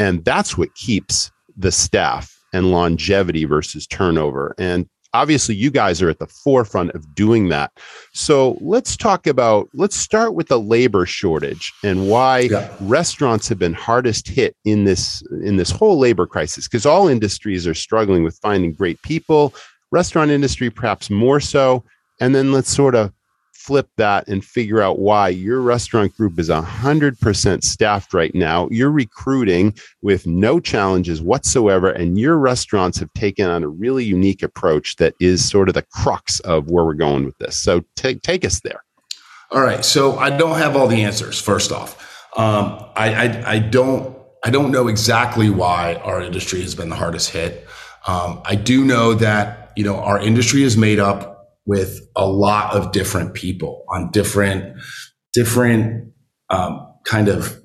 [0.00, 4.56] And that's what keeps the staff and longevity versus turnover.
[4.58, 7.72] And obviously you guys are at the forefront of doing that
[8.12, 12.68] so let's talk about let's start with the labor shortage and why yeah.
[12.80, 17.66] restaurants have been hardest hit in this in this whole labor crisis because all industries
[17.66, 19.54] are struggling with finding great people
[19.90, 21.82] restaurant industry perhaps more so
[22.20, 23.12] and then let's sort of
[23.64, 28.68] flip that and figure out why your restaurant group is 100% staffed right now.
[28.70, 34.42] You're recruiting with no challenges whatsoever, and your restaurants have taken on a really unique
[34.42, 37.56] approach that is sort of the crux of where we're going with this.
[37.56, 38.84] So take, take us there.
[39.50, 39.84] All right.
[39.84, 42.00] So I don't have all the answers, first off.
[42.36, 44.16] Um, I, I, I, don't.
[44.44, 47.66] I don't know exactly why our industry has been the hardest hit.
[48.06, 51.33] Um, I do know that you know our industry is made up
[51.66, 54.76] with a lot of different people on different
[55.32, 56.12] different
[56.50, 57.60] um, kind of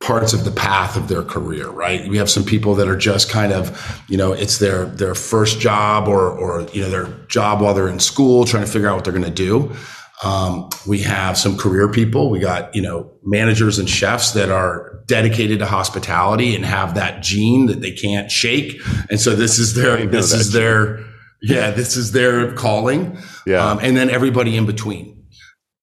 [0.00, 2.08] parts of the path of their career right?
[2.08, 5.60] We have some people that are just kind of you know it's their their first
[5.60, 8.96] job or or you know their job while they're in school trying to figure out
[8.96, 9.74] what they're going to do.
[10.22, 12.28] Um, we have some career people.
[12.28, 17.22] We got you know managers and chefs that are dedicated to hospitality and have that
[17.22, 18.80] gene that they can't shake.
[19.08, 21.04] And so this is their this is their
[21.42, 23.18] yeah, this is their calling.
[23.46, 23.64] Yeah.
[23.64, 25.24] Um, and then everybody in between.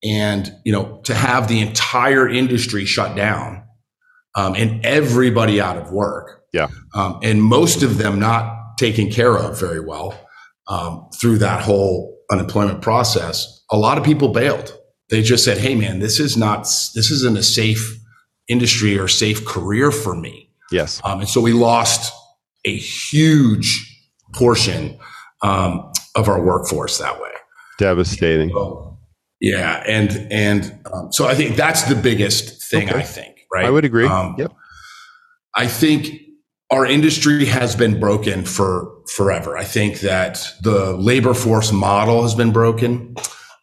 [0.03, 3.63] And, you know, to have the entire industry shut down
[4.35, 6.43] um, and everybody out of work.
[6.53, 6.67] Yeah.
[6.93, 10.17] Um, and most of them not taken care of very well
[10.67, 13.63] um, through that whole unemployment process.
[13.71, 14.77] A lot of people bailed.
[15.09, 16.61] They just said, Hey, man, this is not,
[16.93, 17.99] this isn't a safe
[18.47, 20.51] industry or safe career for me.
[20.71, 21.01] Yes.
[21.03, 22.13] Um, and so we lost
[22.65, 23.83] a huge
[24.33, 24.99] portion
[25.41, 27.31] um, of our workforce that way.
[27.77, 28.49] Devastating.
[28.49, 28.99] So,
[29.39, 32.89] yeah, and and um, so I think that's the biggest thing.
[32.89, 32.99] Okay.
[32.99, 33.65] I think right.
[33.65, 34.07] I would agree.
[34.07, 34.51] Um, yep.
[35.55, 36.09] I think
[36.69, 39.57] our industry has been broken for forever.
[39.57, 43.15] I think that the labor force model has been broken.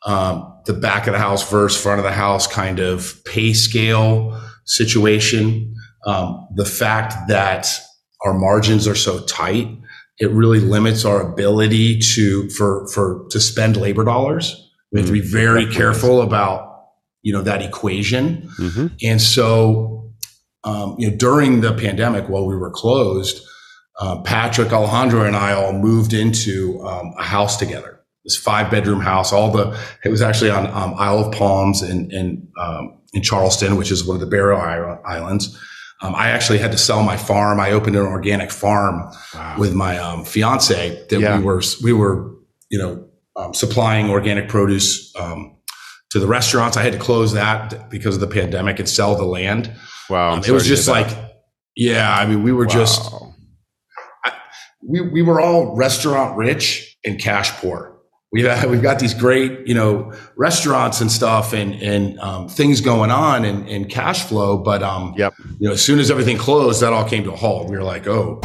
[0.06, 4.40] Um, the back of the house versus front of the house kind of pay scale
[4.64, 5.74] situation.
[6.06, 7.68] Um, the fact that
[8.24, 9.68] our margins are so tight,
[10.18, 14.70] it really limits our ability to for for to spend labor dollars.
[14.92, 16.74] We have to be very careful about
[17.22, 18.48] you know that equation.
[18.56, 20.12] hmm And so,
[20.62, 23.42] um, you know, during the pandemic, while we were closed,
[24.00, 28.00] uh, Patrick Alejandro and I all moved into um, a house together.
[28.24, 29.32] This five bedroom house.
[29.32, 33.76] All the it was actually on um, Isle of Palms in in um, in Charleston,
[33.76, 35.58] which is one of the Barrier Islands.
[36.04, 37.58] Um, I actually had to sell my farm.
[37.58, 39.56] I opened an organic farm Wow.
[39.58, 41.38] with my um, fiance that Yeah.
[41.38, 42.30] we were we were
[42.68, 45.56] you know um, supplying organic produce um,
[46.10, 46.76] to the restaurants.
[46.76, 49.72] I had to close that because of the pandemic and sell the land.
[50.10, 50.34] Wow.
[50.34, 51.08] Um, it was just like,
[51.74, 52.14] yeah.
[52.14, 53.34] I mean, we were just Wow.
[54.86, 57.93] we we were all restaurant rich and cash poor.
[58.34, 62.80] We have, we've got these great, you know, restaurants and stuff and, and, um, things
[62.80, 64.58] going on and, and cash flow.
[64.58, 65.34] But, um, Yep.
[65.60, 67.70] you know, as soon as everything closed, that all came to a halt.
[67.70, 68.40] We were like, oh,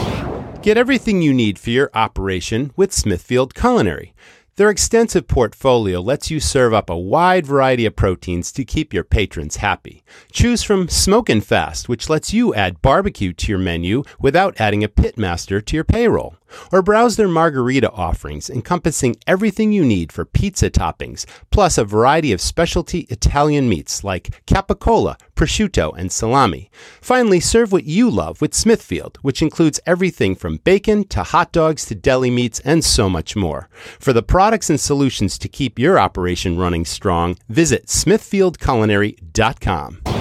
[0.62, 4.14] Get everything you need for your operation with Smithfield Culinary.
[4.58, 9.06] Their extensive portfolio lets you serve up a wide variety of proteins to keep your
[9.06, 10.04] patrons happy.
[10.34, 14.90] Choose from Smokin' Fast, which lets you add barbecue to your menu without adding a
[14.90, 16.36] pitmaster to your payroll.
[16.72, 22.32] Or browse their Margherita offerings, encompassing everything you need for pizza toppings, plus a variety
[22.32, 26.70] of specialty Italian meats like capicola, prosciutto, and salami.
[27.02, 31.86] Finally, serve what you love with Smithfield, which includes everything from bacon to hot dogs
[31.86, 33.70] to deli meats and so much more.
[34.00, 40.19] For the products and solutions to keep your operation running strong, visit smithfieldculinary.com.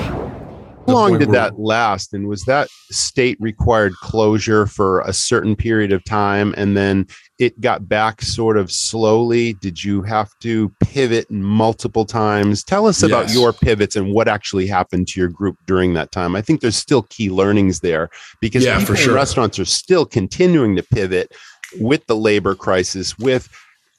[0.88, 2.14] How long did that last?
[2.14, 7.06] And was that state required closure for a certain period of time and then
[7.38, 9.52] it got back sort of slowly?
[9.54, 12.64] Did you have to pivot multiple times?
[12.64, 16.34] Tell us about your pivots and what actually happened to your group during that time.
[16.34, 18.08] I think there's still key learnings there
[18.40, 19.14] because Yeah, for sure.
[19.14, 21.32] restaurants are still continuing to pivot
[21.80, 23.48] with the labor crisis, with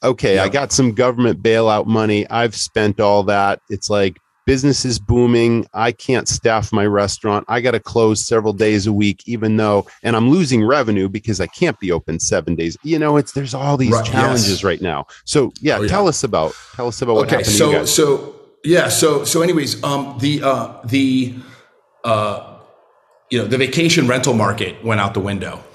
[0.02, 2.28] okay, I got some government bailout money.
[2.30, 3.60] I've spent all that.
[3.68, 4.16] It's like
[4.46, 5.66] business is booming.
[5.74, 7.44] I can't staff my restaurant.
[7.48, 11.40] I got to close several days a week, even though, and I'm losing revenue because
[11.40, 12.76] I can't be open seven days.
[12.82, 14.64] You know, it's there's all these Right, challenges yes.
[14.64, 15.06] right now.
[15.24, 15.88] So yeah, Oh, yeah.
[15.88, 17.36] tell us about tell us about what okay.
[17.36, 18.34] happened to you So, so
[18.64, 18.88] yeah.
[18.88, 21.34] So, so anyways, um, the, uh, the,
[22.04, 22.58] uh,
[23.30, 25.60] you know, the vacation rental market went out the window.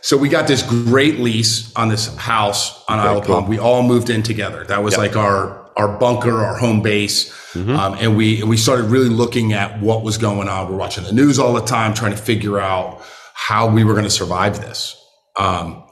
[0.00, 3.36] So we got this great lease on this house on Isle of cool.
[3.40, 3.48] Palm.
[3.48, 4.62] We all moved in together.
[4.64, 4.98] That was Yep.
[4.98, 7.70] like our our bunker, our home base, Mm-hmm.
[7.70, 10.68] um, and we we started really looking at what was going on.
[10.68, 13.00] We're watching the news all the time, trying to figure out
[13.32, 15.00] how we were going to survive this.
[15.36, 15.84] Um,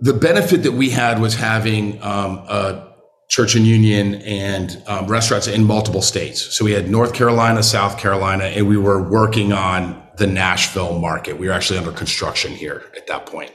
[0.00, 2.92] the benefit that we had was having um, a
[3.28, 6.40] Church and Union and um, restaurants in multiple states.
[6.40, 11.38] So we had North Carolina, South Carolina, and we were working on the Nashville market.
[11.38, 13.52] We were actually under construction here at that point.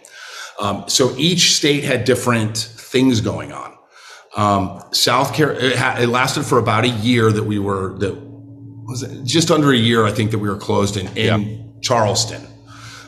[0.59, 3.75] Um, so each state had different things going on.
[4.37, 8.15] Um, South Carolina, it, ha- it lasted for about a year that we were that
[8.87, 10.05] was it just under a year.
[10.05, 12.41] I think that we were closed in in Charleston.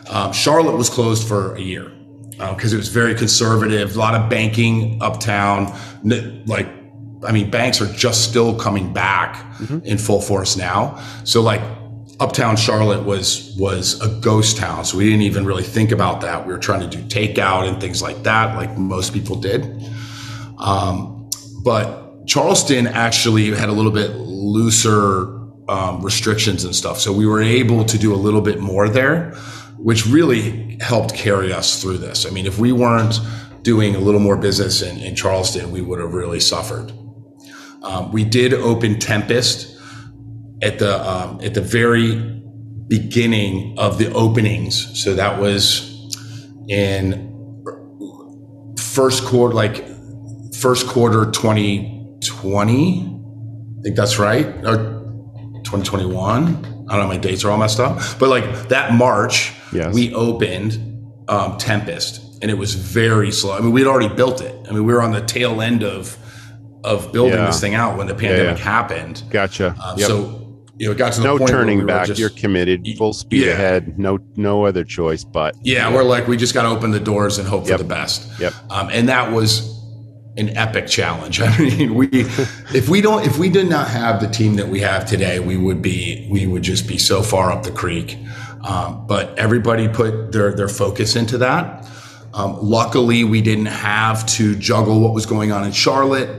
[0.09, 1.91] Um, Charlotte was closed for a year
[2.31, 3.95] because it was very conservative.
[3.95, 5.73] A lot of banking uptown.
[6.45, 6.67] Like,
[7.27, 9.31] I mean, banks are just still coming back
[9.83, 10.99] in full force now.
[11.23, 11.61] So, like,
[12.19, 14.85] uptown Charlotte was was a ghost town.
[14.85, 16.45] So we didn't even really think about that.
[16.45, 19.83] We were trying to do takeout and things like that, like most people did.
[20.57, 21.29] Um,
[21.63, 25.35] but Charleston actually had a little bit looser
[25.67, 26.99] um, restrictions and stuff.
[26.99, 29.31] So we were able to do a little bit more there,
[29.77, 32.25] which really helped carry us through this.
[32.25, 33.19] I mean, if we weren't
[33.63, 36.91] doing a little more business in, in Charleston, we would have really suffered.
[37.81, 39.74] Um, we did open Tempest
[40.65, 42.15] at the um, at the very
[42.87, 45.01] beginning of the openings.
[45.01, 45.91] So that was
[46.67, 47.31] in
[48.79, 49.83] first quarter, like
[50.55, 52.99] first quarter 2020.
[53.79, 54.45] I think that's right.
[54.65, 54.77] Or
[55.63, 56.87] 2021.
[56.87, 57.99] I don't know, my dates are all messed up.
[58.19, 59.93] But like that March, Yes.
[59.93, 60.77] we opened
[61.27, 63.57] um, Tempest and it was very slow.
[63.57, 64.55] I mean, we'd already built it.
[64.67, 66.17] I mean, we were on the tail end of
[66.83, 67.47] of building Yeah.
[67.47, 68.63] this thing out when the pandemic yeah.
[68.63, 69.23] happened.
[69.31, 69.75] Gotcha.
[69.83, 70.07] Um, Yep.
[70.07, 70.44] So,
[70.77, 72.07] you know, got to no turning back.
[72.07, 73.53] just- You're committed, full speed Yeah.
[73.53, 73.97] ahead.
[73.97, 75.23] No, no other choice.
[75.23, 77.77] But Yeah, we're like, we just got to open the doors and hope Yep.
[77.77, 78.27] for the best.
[78.39, 78.53] Yep.
[78.69, 79.71] Um, and that was
[80.37, 81.39] an epic challenge.
[81.41, 84.81] I mean, we if we don't if we did not have the team that we
[84.81, 88.17] have today, we would be we would just be so far up the creek.
[88.67, 91.87] Um, but everybody put their their focus into that.
[92.33, 96.29] Um, luckily, we didn't have to juggle what was going on in Charlotte.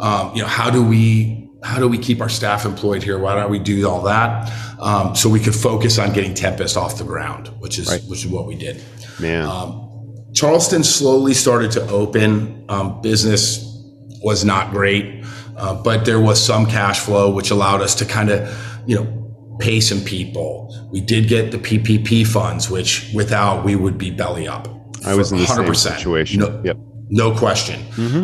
[0.00, 3.18] Um, you know, how do we how do we keep our staff employed here?
[3.18, 4.52] Why don't we do all that?
[4.80, 8.02] Um, so we could focus on getting Tempest off the ground, which is Right.
[8.08, 8.82] which is what we did.
[9.18, 9.48] Man.
[10.34, 12.64] Charleston slowly started to open.
[12.68, 13.64] Um, business
[14.22, 15.24] was not great,
[15.56, 18.52] uh, but there was some cash flow, which allowed us to kind of,
[18.86, 19.06] you know,
[19.60, 20.74] pay some people.
[20.90, 24.66] We did get the PPP funds, which without we would be belly up.
[25.06, 25.76] I was in the 100%.
[25.98, 26.40] situation.
[26.40, 26.78] No, Yep.
[27.10, 27.80] no question.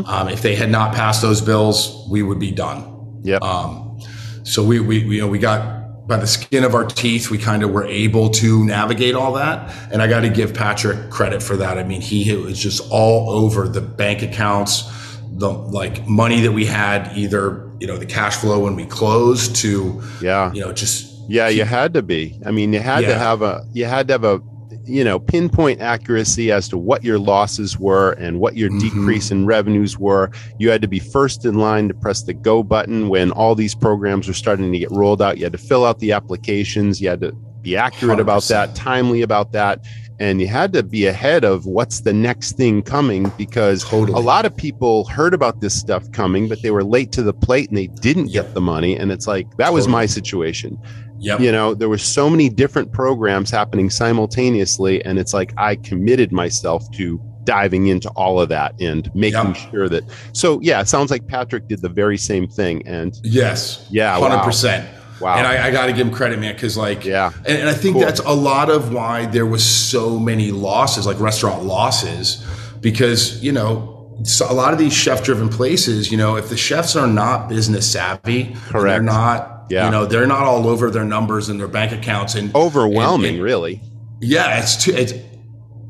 [0.06, 2.89] Um, if they had not passed those bills, we would be done.
[3.22, 3.42] Yep.
[3.42, 4.00] Um,
[4.42, 7.38] so we, we, we, you know, we got by the skin of our teeth, we
[7.38, 9.72] kind of were able to navigate all that.
[9.92, 11.78] And I got to give Patrick credit for that.
[11.78, 14.90] I mean, he it was just all over the bank accounts,
[15.30, 19.54] the like money that we had, either, you know, the cash flow when we closed
[19.56, 20.52] to, yeah.
[20.52, 22.40] you know, just, Yeah, you had to be.
[22.44, 24.42] I mean, you had to have a you had to have a
[24.90, 28.80] you know pinpoint accuracy as to what your losses were and what your Mhm.
[28.80, 30.30] decrease in revenues were.
[30.58, 33.74] You had to be first in line to press the go button when all these
[33.74, 35.38] programs were starting to get rolled out.
[35.38, 37.00] You had to fill out the applications.
[37.00, 37.32] You had to
[37.62, 39.84] be accurate about that, timely about that,
[40.18, 44.18] and you had to be ahead of what's the next thing coming because Totally.
[44.18, 47.34] a lot of people heard about this stuff coming, but they were late to the
[47.34, 48.46] plate and they didn't Yep.
[48.46, 48.96] get the money.
[48.96, 50.78] And it's like that was my situation
[51.20, 51.38] yep.
[51.40, 56.32] you know there were so many different programs happening simultaneously and it's like i committed
[56.32, 59.56] myself to diving into all of that and making Yep.
[59.70, 63.86] sure that so yeah it sounds like patrick did the very same thing and Yes.
[63.90, 64.86] Yeah, 100%.
[65.20, 67.32] wow And I, I got to give him credit, man, because like, Yeah.
[67.46, 68.02] and, and I think Cool.
[68.02, 72.44] that's a lot of why there was so many losses, like restaurant losses,
[72.80, 76.94] because you know so a lot of these chef-driven places, you know, if the chefs
[76.94, 79.84] are not business savvy, and they're not, Yeah.
[79.86, 83.36] you know, they're not all over their numbers and their bank accounts, and overwhelming and-
[83.36, 83.82] and- really
[84.22, 84.92] yeah, it's too.
[84.92, 85.14] It's,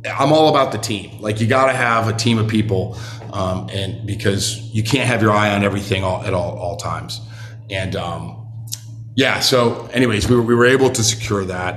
[0.07, 1.21] I'm all about the team.
[1.21, 2.97] Like you got to have a team of people,
[3.33, 7.21] um, and because you can't have your eye on everything all, at all all times.
[7.71, 8.47] And um,
[9.17, 11.75] yeah, so anyways, we were, we were able to secure that,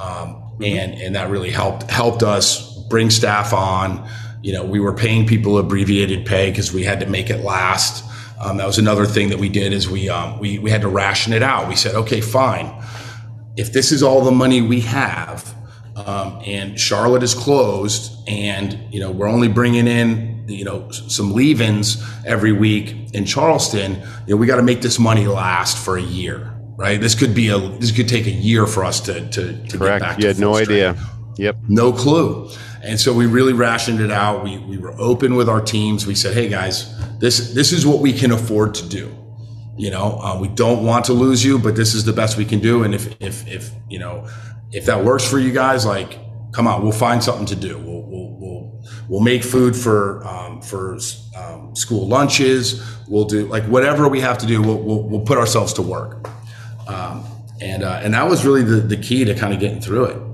[0.00, 4.08] um, and and that really helped helped us bring staff on.
[4.42, 8.04] You know, we were paying people abbreviated pay because we had to make it last.
[8.44, 10.88] Um, that was another thing that we did is we um, we we had to
[10.88, 11.68] ration it out.
[11.68, 12.70] We said, okay, fine
[13.56, 15.54] if this is all the money we have
[15.96, 21.32] um, and charlotte is closed and you know we're only bringing in you know some
[21.32, 23.94] leave-ins every week in charleston
[24.26, 27.34] you know we got to make this money last for a year right this could
[27.34, 30.16] be a this could take a year for us to to, to get back correct
[30.16, 30.70] to you had no strength.
[30.70, 30.96] idea
[31.36, 32.50] yep No clue.
[32.84, 34.44] And so we really rationed it out.
[34.44, 36.06] We, we were open with our teams.
[36.06, 39.16] We said, hey guys, this, this is what we can afford to do.
[39.78, 42.44] You know, uh, we don't want to lose you, but this is the best we
[42.44, 42.84] can do.
[42.84, 44.28] And if, if, if, you know,
[44.70, 46.18] if that works for you guys, like,
[46.52, 47.78] come on, we'll find something to do.
[47.78, 50.98] We'll, we'll, we'll, we'll make food for, um, for,
[51.36, 52.84] um, school lunches.
[53.08, 54.60] We'll do like whatever we have to do.
[54.60, 56.28] We'll, we'll, we'll put ourselves to work.
[56.86, 57.24] Um,
[57.62, 60.33] and, uh, and that was really the, the key to kind of getting through it.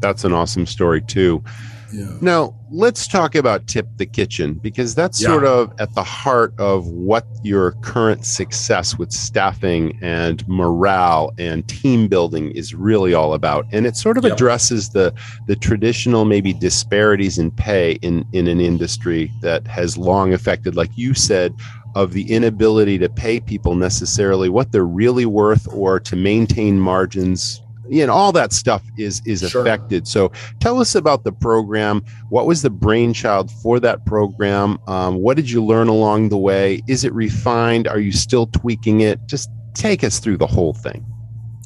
[0.00, 1.42] That's an awesome story too
[1.90, 2.18] Yeah.
[2.20, 5.28] Now, let's talk about Tip the Kitchen because that's Yeah.
[5.28, 11.66] sort of at the heart of what your current success with staffing and morale and
[11.66, 13.64] team building is really all about.
[13.72, 15.14] And it sort of addresses the
[15.46, 20.90] the traditional maybe disparities in pay in in an industry that has long affected like
[20.94, 21.54] you said
[21.94, 27.62] of the inability to pay people necessarily what they're really worth or to maintain margins
[27.90, 29.62] you know all that stuff is is Sure.
[29.62, 30.30] affected so
[30.60, 35.50] tell us about the program what was the brainchild for that program um, what did
[35.50, 40.02] you learn along the way is it refined are you still tweaking it just take
[40.02, 41.04] us through the whole thing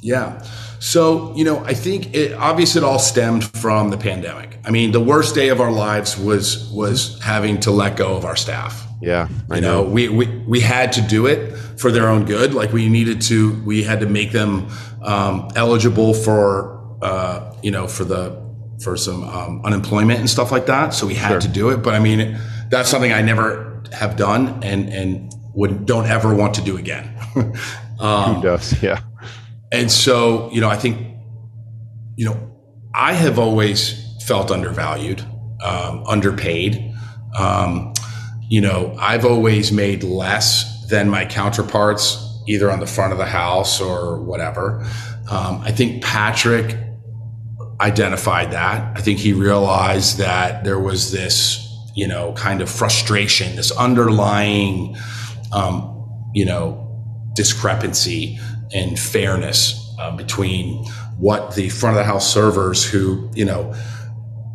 [0.02, 0.42] Yeah.
[0.80, 4.58] So, you know, I think it obviously it all stemmed from the pandemic.
[4.64, 8.24] I mean, the worst day of our lives was was having to let go of
[8.24, 8.84] our staff.
[9.02, 11.40] Yeah i You know know, we, we we had to do it
[11.78, 12.54] for their own good.
[12.54, 14.68] Like we needed to, we had to make them
[15.02, 18.22] um, eligible for, uh, you know, for the
[18.84, 20.94] for some um, unemployment and stuff like that.
[20.94, 21.40] So we had Sure.
[21.40, 21.78] to do it.
[21.82, 22.38] But I mean,
[22.70, 27.04] that's something I never have done and and would don't ever want to do again.
[28.00, 29.00] um, who does yeah
[29.72, 30.98] and so, you know, I think,
[32.16, 32.36] you know,
[32.94, 33.94] I have always
[34.26, 35.24] felt undervalued,
[35.64, 36.94] um, underpaid.
[37.36, 37.91] Um,
[38.52, 43.24] you know, I've always made less than my counterparts, either on the front of the
[43.24, 44.84] house or whatever.
[45.30, 46.76] Um, I think Patrick
[47.80, 48.94] identified that.
[48.94, 54.98] I think he realized that there was this you know, kind of frustration, this underlying,
[55.54, 58.38] um, you know, discrepancy
[58.74, 60.84] and fairness uh, between
[61.16, 63.74] what the front of the house servers who, you know,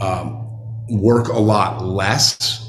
[0.02, 0.44] um,
[0.88, 2.67] work a lot less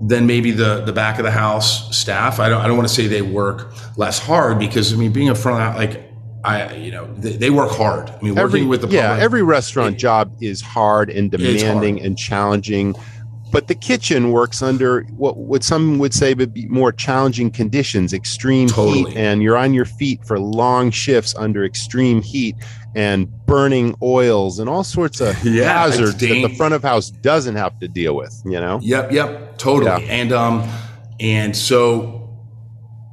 [0.00, 2.38] than maybe the the back of the house staff.
[2.40, 5.28] I don't I don't want to say they work less hard because I mean being
[5.28, 6.12] a front of the, like
[6.44, 8.10] I you know they, they, work hard.
[8.10, 11.30] I mean working every, with the yeah public, every restaurant it, job is hard and
[11.30, 12.06] demanding hard.
[12.06, 12.94] and challenging.
[13.50, 18.12] But the kitchen works under what what some would say would be more challenging conditions,
[18.12, 19.10] extreme totally.
[19.10, 22.56] heat, and you're on your feet for long shifts under extreme heat
[22.94, 27.56] and burning oils and all sorts of yeah, hazards that the front of house doesn't
[27.56, 28.34] have to deal with.
[28.44, 28.80] You know.
[28.82, 29.12] Yep.
[29.12, 29.58] Yep.
[29.58, 30.04] Totally.
[30.04, 30.12] Yeah.
[30.12, 30.68] And um,
[31.20, 32.16] and so.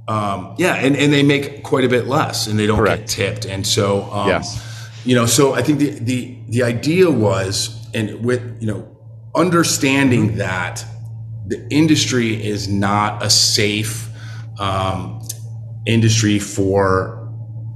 [0.07, 3.07] Um, yeah, and, and they make quite a bit less, and they don't Correct.
[3.07, 5.25] get tipped, and so um, yes, you know.
[5.25, 8.94] So I think the the the idea was, and with you know,
[9.35, 10.85] understanding that
[11.47, 14.09] the industry is not a safe
[14.59, 15.21] um,
[15.85, 17.25] industry for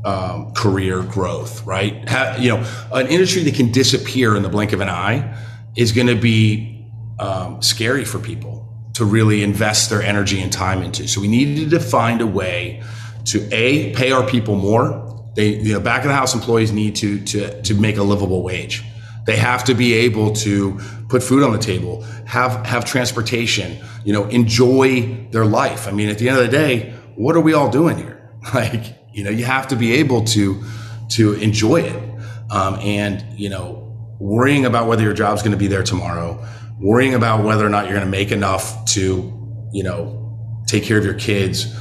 [0.06, 2.08] um, career growth, right?
[2.10, 5.38] Ha, you know, an industry that can disappear in the blink of an eye
[5.76, 6.88] is going to be
[7.20, 11.08] um, scary for people to really invest their energy and time into.
[11.08, 12.82] So we needed to find a way
[13.26, 15.06] to a pay our people more.
[15.36, 18.42] They, you know, back of the house employees need to to to make a livable
[18.42, 18.84] wage.
[19.30, 24.12] They have to be able to put food on the table, have have transportation, you
[24.12, 25.88] know, enjoy their life.
[25.88, 28.28] I mean, at the end of the day, what are we all doing here?
[28.56, 30.64] Like you know, you have to be able to
[31.10, 32.02] to enjoy it,
[32.50, 36.44] um, and you know, worrying about whether your job's going to be there tomorrow,
[36.80, 39.32] worrying about whether or not you're going to make enough to,
[39.72, 41.72] you know, take care of your kids,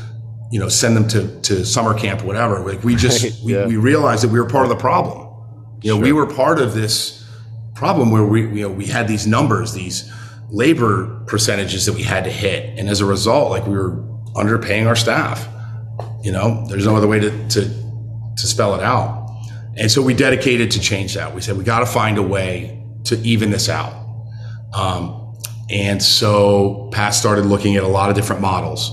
[0.53, 2.59] you know, send them to to summer camp, whatever.
[2.59, 3.65] Like we just yeah.
[3.65, 5.25] we, we realized that we were part of the problem.
[5.81, 6.05] You know, sure.
[6.05, 7.18] we were part of this
[7.79, 10.13] problem where we you know we had these numbers, these
[10.51, 13.97] labor percentages that we had to hit, and as a result, like we were
[14.35, 15.49] underpaying our staff
[16.23, 17.61] you know, there's no other way to, to,
[18.37, 19.31] to spell it out.
[19.77, 21.35] And so we dedicated to change that.
[21.35, 23.95] We said, we got to find a way to even this out.
[24.75, 25.37] Um,
[25.71, 28.91] and so Pat started looking at a lot of different models.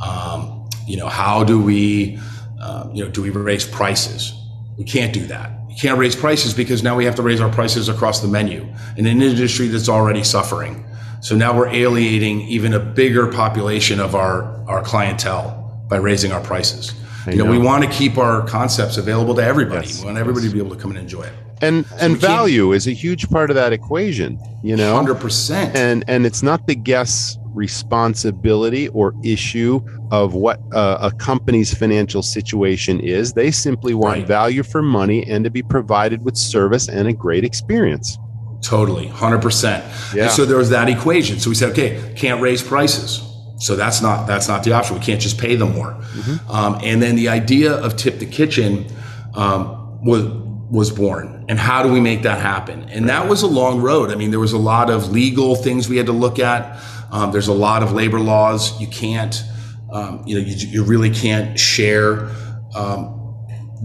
[0.00, 2.18] Um, you know, how do we,
[2.60, 4.34] uh, you know, do we raise prices?
[4.76, 5.55] We can't do that.
[5.76, 8.66] You can't raise prices because now we have to raise our prices across the menu
[8.96, 10.86] in an industry that's already suffering.
[11.20, 16.40] So now we're alienating even a bigger population of our, our clientele by raising our
[16.40, 16.94] prices.
[17.26, 19.86] I you know, know, we want to keep our concepts available to everybody.
[19.86, 20.00] Yes.
[20.00, 20.52] We want everybody yes.
[20.52, 21.32] to be able to come and enjoy it.
[21.60, 24.94] And so and value is a huge part of that equation, you know.
[24.94, 25.74] 100%.
[25.74, 29.80] And and it's not the guest's responsibility or issue
[30.10, 33.32] of what uh, a company's financial situation is.
[33.32, 34.26] They simply want right.
[34.26, 38.18] value for money and to be provided with service and a great experience.
[38.62, 40.14] Totally, 100%.
[40.14, 40.24] Yeah.
[40.24, 41.38] And so there was that equation.
[41.38, 43.22] So we said, okay, can't raise prices
[43.58, 44.98] so that's not that's not the option.
[44.98, 45.92] We can't just pay them more.
[45.92, 46.50] Mm-hmm.
[46.50, 48.86] Um, and then the idea of tip the kitchen
[49.34, 50.24] um, was
[50.70, 51.44] was born.
[51.48, 52.88] And how do we make that happen?
[52.90, 54.10] And that was a long road.
[54.10, 56.80] I mean, there was a lot of legal things we had to look at.
[57.16, 58.78] Um, there's a lot of labor laws.
[58.78, 59.42] You can't,
[59.90, 62.28] um, you know, you, you, really can't share
[62.74, 63.16] um,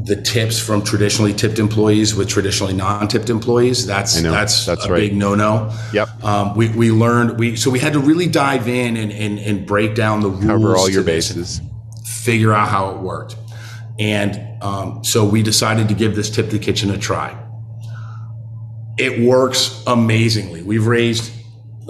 [0.03, 3.87] the tips from traditionally tipped employees with traditionally non-tipped employees.
[3.87, 4.99] That's that's, that's a right.
[4.99, 5.73] big no-no.
[5.93, 6.23] Yep.
[6.25, 9.65] Um, we, we learned we so we had to really dive in and and, and
[9.65, 10.45] break down the rules.
[10.45, 11.61] Cover all your bases.
[12.05, 13.37] Figure out how it worked,
[13.97, 17.37] and um, so we decided to give this tip the kitchen a try.
[18.97, 20.63] It works amazingly.
[20.63, 21.31] We've raised,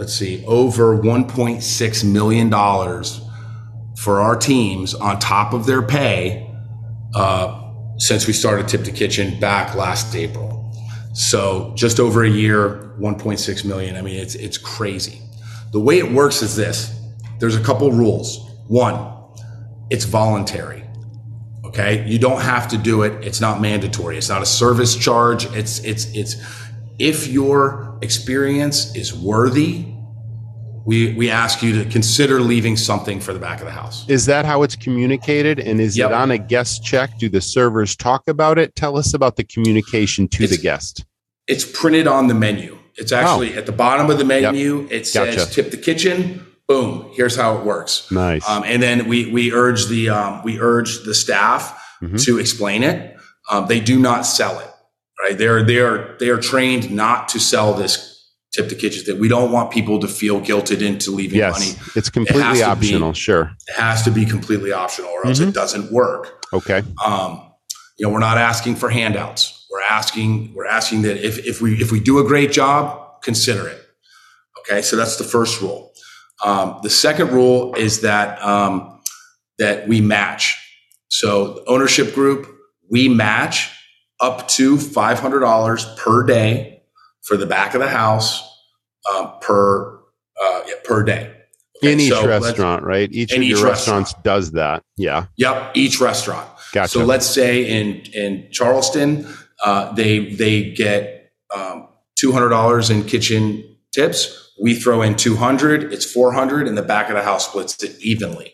[0.01, 3.21] let's see, over 1.6 million dollars
[3.97, 6.49] for our teams on top of their pay.
[7.13, 10.73] Uh, since we started Tip the Kitchen back last April.
[11.13, 13.95] So just over a year, 1.6 million.
[13.95, 15.21] I mean, it's it's crazy.
[15.71, 16.99] The way it works is this.
[17.39, 18.49] There's a couple rules.
[18.67, 19.13] One,
[19.91, 20.83] it's voluntary.
[21.63, 22.07] Okay?
[22.07, 23.23] You don't have to do it.
[23.23, 24.17] It's not mandatory.
[24.17, 25.45] It's not a service charge.
[25.53, 26.37] It's it's it's
[26.97, 29.91] if your experience is worthy
[30.85, 34.07] we we ask you to consider leaving something for the back of the house.
[34.09, 35.59] Is that how it's communicated?
[35.59, 36.09] And is yep.
[36.09, 37.17] it on a guest check?
[37.17, 38.75] Do the servers talk about it?
[38.75, 41.05] Tell us about the communication to it's, the guest.
[41.47, 42.77] It's printed on the menu.
[42.95, 43.59] It's actually oh.
[43.59, 44.81] at the bottom of the menu.
[44.81, 44.91] Yep.
[44.91, 45.51] It says gotcha.
[45.51, 47.11] "Tip the kitchen." Boom.
[47.13, 48.09] Here's how it works.
[48.11, 48.47] Nice.
[48.47, 52.15] Um, and then we we urge the um, we urge the staff mm-hmm.
[52.17, 53.17] to explain it.
[53.49, 54.70] Um, they do not sell it.
[55.21, 55.37] Right.
[55.37, 58.11] They're they are they are trained not to sell this
[58.53, 61.91] tip the kitchen that we don't want people to feel guilted into leaving yes, money.
[61.95, 63.55] It's completely it optional, be, sure.
[63.67, 65.49] It has to be completely optional or else mm-hmm.
[65.49, 66.43] it doesn't work.
[66.51, 66.81] Okay.
[67.05, 67.51] Um,
[67.97, 69.67] you know, we're not asking for handouts.
[69.71, 73.67] We're asking, we're asking that if, if we if we do a great job, consider
[73.67, 73.81] it.
[74.59, 74.81] Okay.
[74.81, 75.93] So that's the first rule.
[76.43, 78.99] Um, the second rule is that um,
[79.59, 80.57] that we match.
[81.09, 82.47] So ownership group,
[82.89, 83.69] we match
[84.21, 86.83] up to five hundred dollars per day
[87.21, 88.47] for the back of the house
[89.13, 89.99] um, per
[90.41, 91.33] uh, yeah, per day.
[91.81, 93.11] in each so restaurant, right?
[93.11, 94.83] Each of your each restaurants does that.
[94.97, 96.47] Yeah, Yep, each restaurant.
[96.71, 96.89] gotcha.
[96.89, 99.27] So let's say in in Charleston,
[99.63, 104.37] uh, they they get um, two hundred dollars in kitchen tips.
[104.61, 105.91] We throw in two hundred.
[105.91, 108.53] It's four hundred, and the back of the house splits it evenly.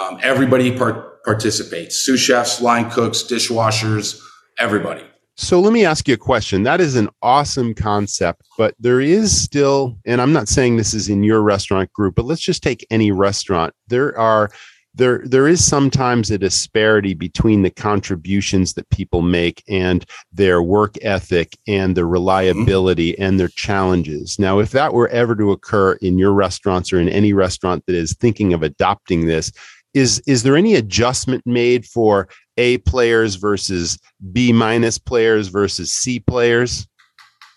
[0.00, 4.20] Um, everybody part, participates: sous chefs, line cooks, dishwashers,
[4.58, 5.04] everybody.
[5.36, 6.62] So let me ask you a question.
[6.62, 11.08] That is an awesome concept, but there is still, and I'm not saying this is
[11.08, 13.72] in your restaurant group, but let's just take any restaurant.
[13.88, 14.50] There are
[14.94, 20.96] there there is sometimes a disparity between the contributions that people make and their work
[21.00, 22.12] ethic and their mm-hmm.
[22.12, 24.38] reliability and their challenges.
[24.38, 27.96] Now, if that were ever to occur in your restaurants or in any restaurant that
[27.96, 29.50] is thinking of adopting this,
[29.94, 33.98] is is there any adjustment made for A players versus
[34.32, 36.86] B minus players versus C players?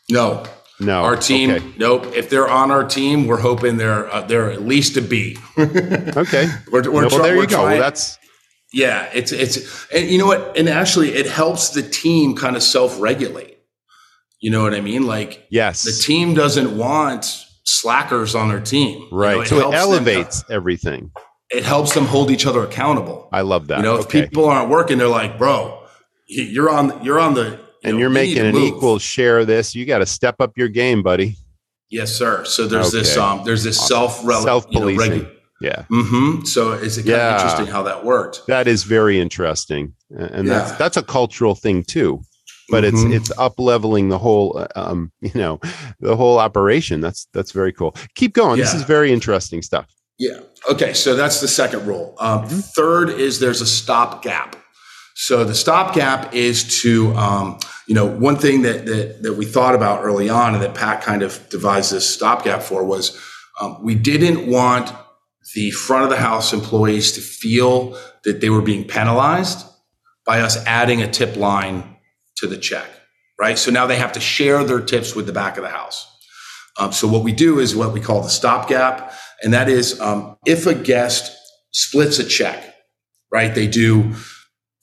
[0.09, 0.43] No,
[0.79, 1.03] No.
[1.03, 1.51] our team.
[1.51, 1.73] Okay.
[1.77, 2.07] Nope.
[2.15, 5.37] If they're on our team, we're hoping they're uh, they're at least a B.
[5.57, 6.47] Okay.
[6.71, 7.63] We're, we're well, try- there you go.
[7.63, 8.17] trying- That's
[8.73, 10.57] Yeah, it's it's and you know what?
[10.57, 13.57] And actually it helps the team kind of self-regulate.
[14.41, 15.07] You know what I mean?
[15.07, 15.83] Like yes.
[15.83, 17.25] the team doesn't want
[17.63, 18.99] slackers on their team.
[18.99, 19.47] You know, right.
[19.47, 21.11] so it elevates everything.
[21.55, 23.29] It helps them hold each other accountable.
[23.31, 23.77] I love that.
[23.77, 24.23] You know, if okay.
[24.23, 25.83] people aren't working, they're like, "Bro,
[26.27, 29.47] you're on you're on the you and know, you're making an move." equal share of
[29.47, 29.73] this.
[29.75, 31.37] You got to step up your game, buddy.
[31.89, 32.43] Yes, sir.
[32.45, 34.23] So there's this um there's this Awesome.
[34.23, 35.27] self Self-policing.
[35.61, 35.83] Yeah.
[35.89, 37.35] hmm So it's kind Yeah.
[37.35, 38.45] of interesting how that worked.
[38.47, 39.93] That is very interesting.
[40.09, 40.77] And that's Yeah.
[40.77, 42.21] that's a cultural thing too.
[42.69, 42.87] But Mhm.
[43.13, 45.59] it's it's up leveling the whole uh, um, you know,
[45.99, 46.99] the whole operation.
[47.01, 47.95] That's that's very cool.
[48.15, 48.59] Keep going.
[48.59, 49.85] This is very interesting stuff.
[50.17, 50.39] Yeah.
[50.69, 50.93] Okay.
[50.93, 52.15] So that's the second rule.
[52.19, 52.59] Um, Mm-hmm.
[52.59, 54.55] Third is there's a stop gap.
[55.15, 57.57] So the stop gap is to, um,
[57.87, 61.01] you know, one thing that, that that we thought about early on, and that Pat
[61.01, 63.17] kind of devised this stop gap for was
[63.61, 64.91] um, we didn't want
[65.53, 69.65] the front of the house employees to feel that they were being penalized
[70.25, 71.95] by us adding a tip line
[72.37, 72.89] to the check,
[73.39, 73.57] right?
[73.57, 76.11] So now they have to share their tips with the back of the house.
[76.77, 79.13] Um, so what we do is what we call the stop gap,
[79.43, 81.31] and that is um, if a guest
[81.71, 82.75] splits a check,
[83.31, 83.53] right?
[83.53, 84.13] They do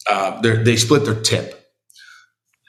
[0.09, 1.59] uh, they're- split their tip.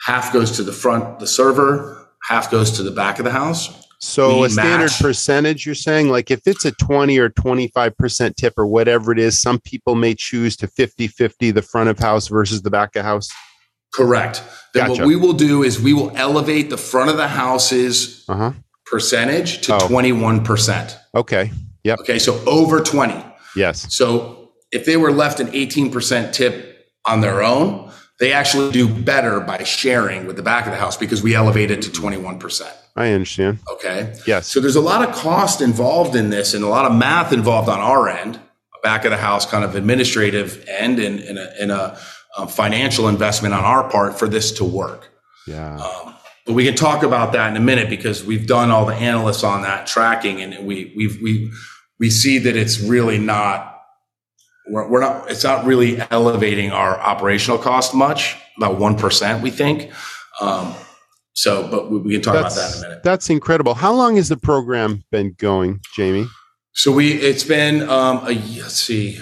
[0.06, 2.10] Half goes to the front, the server.
[2.28, 3.70] Half goes to the back of the house.
[4.00, 5.02] So We a standard match.
[5.02, 9.40] percentage, you're saying, like if it's a 20 or 25% tip or whatever it is,
[9.40, 13.06] some people may choose to 50 50 the front of house versus the back of
[13.06, 13.30] house.
[13.94, 14.44] Correct.
[14.74, 15.02] Then Gotcha.
[15.04, 18.52] what we will do is we will elevate the front of the house's Uh huh.
[18.86, 19.88] percentage to Oh.
[19.88, 20.98] twenty one percent.
[21.16, 21.52] Okay.
[21.84, 22.00] Yep.
[22.02, 23.24] Okay, so over twenty.
[23.56, 23.94] Yes.
[23.96, 29.40] So if they were left an 18% tip on their own, they actually do better
[29.40, 32.72] by sharing with the back of the house because we elevate it to 21%.
[32.96, 33.60] I understand.
[33.72, 34.16] Okay.
[34.26, 34.48] Yes.
[34.48, 37.70] So there's a lot of cost involved in this and a lot of math involved
[37.70, 38.40] on our end,
[38.84, 41.98] back of the house kind of administrative end and, and a, and a
[42.38, 45.10] um, financial investment on our part for this to work.
[45.48, 45.78] Yeah.
[45.78, 46.16] Um,
[46.46, 49.44] but we can talk about that in a minute because we've done all the analysts
[49.44, 51.52] on that tracking, and we we've, we
[52.04, 53.82] we see that it's really not.
[54.68, 55.32] We're, we're not.
[55.32, 58.36] It's not really elevating our operational cost much.
[58.58, 59.90] About one percent, we think.
[60.42, 60.76] Um,
[61.32, 63.04] so, but we, we can talk about that in a minute.
[63.04, 63.74] that's incredible.
[63.74, 66.28] How long has the program been going, Jamie?
[66.74, 69.22] So we it's been um, a let's see.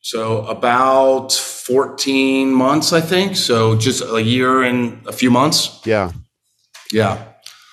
[0.00, 3.36] So about 14 months, I think.
[3.36, 5.82] So just a year and a few months.
[5.84, 6.12] Yeah.
[6.90, 7.22] Yeah.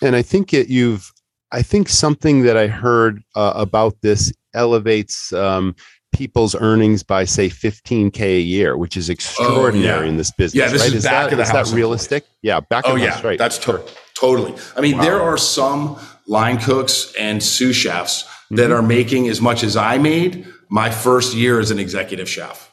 [0.02, 1.14] And I think it, you've,
[1.56, 5.74] I think something that I heard uh, about this elevates um,
[6.14, 10.62] people's earnings by say 15k a year, which is extraordinary in this business.
[10.62, 10.94] Oh, Yeah, this right?
[10.94, 12.26] is back that, of the is house that realistic?
[12.42, 13.40] Yeah, back Oh yeah, house, right?
[13.40, 13.82] That's to-
[14.16, 14.54] totally.
[14.76, 15.98] I mean, there are some
[16.28, 18.76] line cooks and sous chefs that Mhm.
[18.78, 22.70] are making as much as I made my first year as an executive chef.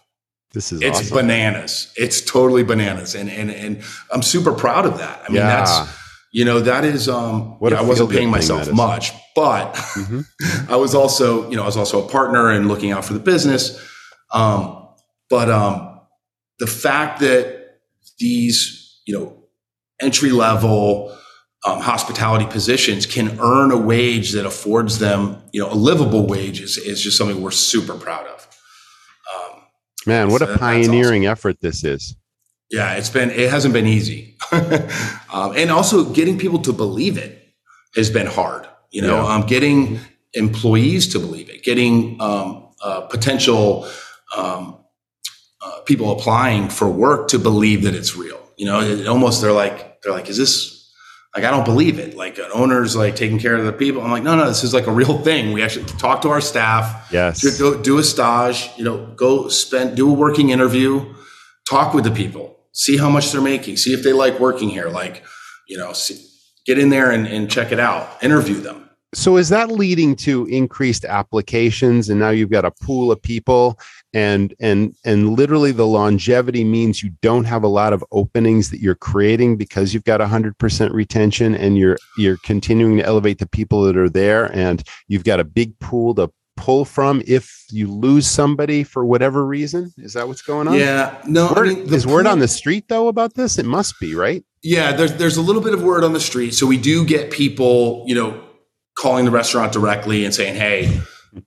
[0.55, 1.17] this is It's awesome.
[1.19, 1.89] bananas.
[1.97, 3.81] It's totally bananas, and and and
[4.13, 5.23] I'm super proud of that.
[5.25, 5.47] I mean, Yeah.
[5.57, 5.73] that's
[6.33, 7.59] you know that is um.
[7.61, 10.25] What yeah, I wasn't paying myself much, but Mhm.
[10.69, 13.21] I was also you know I was also a partner and looking out for the
[13.21, 13.79] business.
[14.33, 14.89] Um,
[15.31, 16.01] but um,
[16.59, 17.81] the fact that
[18.19, 19.45] these you know
[20.01, 21.17] entry level
[21.65, 26.61] um, hospitality positions can earn a wage that affords them, you know, a livable wage
[26.61, 28.49] is, is just something we're super proud of.
[29.33, 29.63] Um,
[30.07, 32.17] Man, what So a pioneering effort this is.
[32.73, 34.37] Yeah, it's been, it hasn't been easy.
[35.33, 37.39] um, and also getting people to believe it
[37.95, 39.35] has been hard, you know, Yeah.
[39.35, 40.01] um, getting
[40.33, 43.87] employees to believe it, getting um, uh, potential
[44.37, 44.79] um,
[45.65, 48.41] uh, people applying for work to believe that it's real.
[48.57, 50.91] You know, it, almost they're like they're like, is this
[51.37, 52.17] like I don't believe it.
[52.17, 54.03] Like an owner's like taking care of the people.
[54.03, 55.53] I'm like, no, no, this is like a real thing.
[55.53, 57.09] We actually talk to our staff.
[57.13, 57.59] Yes.
[57.59, 58.71] Go do a stage.
[58.77, 61.15] You know, go spend do a working interview.
[61.69, 62.59] Talk with the people.
[62.73, 63.77] See how much they're making.
[63.77, 64.89] See if they like working here.
[64.89, 65.25] Like,
[65.69, 66.25] you know, see,
[66.65, 68.23] get in there and, and check it out.
[68.23, 68.83] Interview them.
[69.15, 73.79] So is that leading to increased applications and now you've got a pool of people
[74.15, 78.81] and and and literally the longevity means you don't have a lot of openings that
[78.81, 83.83] you're creating because you've got 100% retention and you're you're continuing to elevate the people
[83.83, 88.27] that are there and you've got a big pool to pull from if you lose
[88.27, 92.07] somebody for whatever reason is that what's going on yeah no word, I mean, is
[92.07, 95.43] word on the street though about this it must be right yeah there's there's a
[95.43, 98.43] little bit of word on the street so we do get people you know
[98.95, 101.01] calling the restaurant directly and saying, "Hey,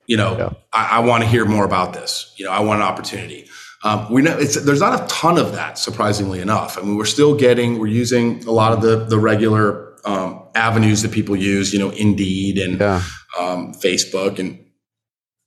[0.07, 0.49] you know, yeah.
[0.73, 2.33] I, I want to hear more about this.
[2.37, 3.47] You know, I want an opportunity."
[3.83, 6.77] Um, we know it's, there's not a ton of that, surprisingly enough.
[6.77, 11.01] I mean, we're still getting, we're using a lot of the the regular um, avenues
[11.03, 11.73] that people use.
[11.73, 13.03] You know, Indeed and yeah.
[13.37, 14.64] um, Facebook and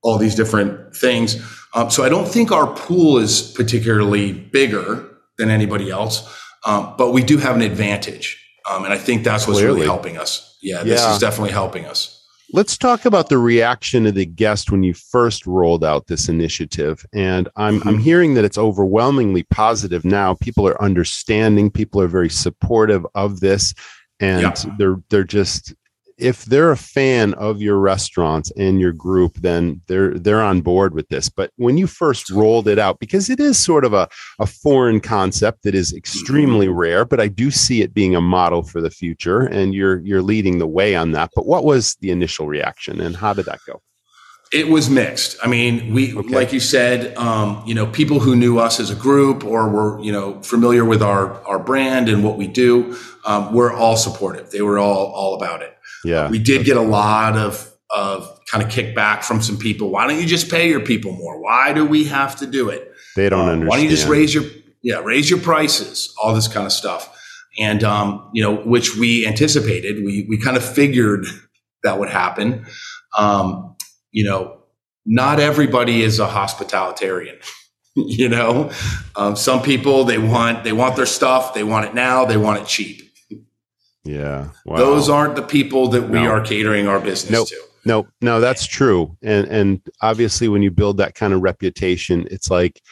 [0.03, 1.37] all these different things.
[1.75, 6.27] Um, so I don't think our pool is particularly bigger than anybody else,
[6.65, 9.77] um, but we do have an advantage, um, and I think that's what's Clearly.
[9.77, 11.13] really helping us yeah, this yeah.
[11.13, 12.15] is definitely helping us.
[12.53, 17.05] Let's talk about the reaction of the guest when you first rolled out this initiative.
[17.13, 17.89] And I'm, mm-hmm.
[17.89, 20.35] I'm hearing that it's overwhelmingly positive now.
[20.35, 23.75] People are understanding, people are very supportive of this.
[24.21, 24.75] And yeah.
[24.79, 25.75] they're they're just
[26.19, 30.95] if they're a fan of your restaurants and your group, then they're they're on board
[30.95, 31.29] with this.
[31.29, 34.09] But when you first rolled it out, because it is sort of a,
[34.41, 36.77] a foreign concept that is extremely mm-hmm.
[36.77, 40.23] rare, but I do see it being a model for the future, and you're you're
[40.23, 41.31] leading the way on that.
[41.35, 43.81] But what was the initial reaction, and how did that go?
[44.51, 45.37] It was mixed.
[45.43, 46.35] I mean, we, okay.
[46.35, 50.01] like you said, um, you know, people who knew us as a group or were,
[50.01, 52.97] you know, familiar with our our brand and what we do,
[53.27, 54.51] um, were all supportive.
[54.51, 55.78] They were all all about it.
[56.05, 56.29] Yeah.
[56.29, 59.91] We did get a lot of, of kind of kickback from some people.
[59.91, 61.43] Why don't you just pay your people more?
[61.43, 62.93] Why do we have to do it?
[63.17, 63.69] They don't um, understand.
[63.69, 64.45] Why don't you just raise your,
[64.83, 67.15] yeah, raise your prices, all this kind of stuff.
[67.59, 70.05] And, um, you know, which we anticipated.
[70.05, 71.27] We, we kind of figured
[71.83, 72.67] that would happen.
[73.17, 73.77] Um,
[74.13, 74.59] you know,
[75.07, 77.39] not everybody is a hospitalitarian.
[77.97, 78.71] you know,
[79.17, 82.61] um, some people they want they want their stuff, they want it now, they want
[82.61, 83.08] it cheap.
[84.05, 84.49] Yeah.
[84.65, 84.77] Wow.
[84.77, 86.31] Those aren't the people that we no.
[86.31, 87.49] are catering our business nope.
[87.49, 87.63] to.
[87.85, 89.17] No, no, that's true.
[89.23, 92.83] And and obviously when you build that kind of reputation, it's like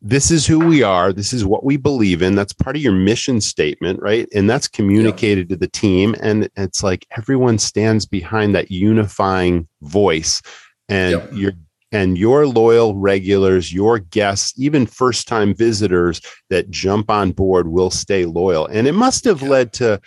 [0.00, 2.34] this is who we are, this is what we believe in.
[2.34, 4.28] That's part of your mission statement, right?
[4.34, 5.56] And that's communicated yeah.
[5.56, 10.42] to the team and it's like everyone stands behind that unifying voice
[10.88, 11.30] and yep.
[11.32, 11.52] you're
[11.94, 16.20] and your loyal regulars, your guests, even first time visitors
[16.50, 18.66] that jump on board will stay loyal.
[18.66, 19.48] And it must have yeah.
[19.48, 20.00] led to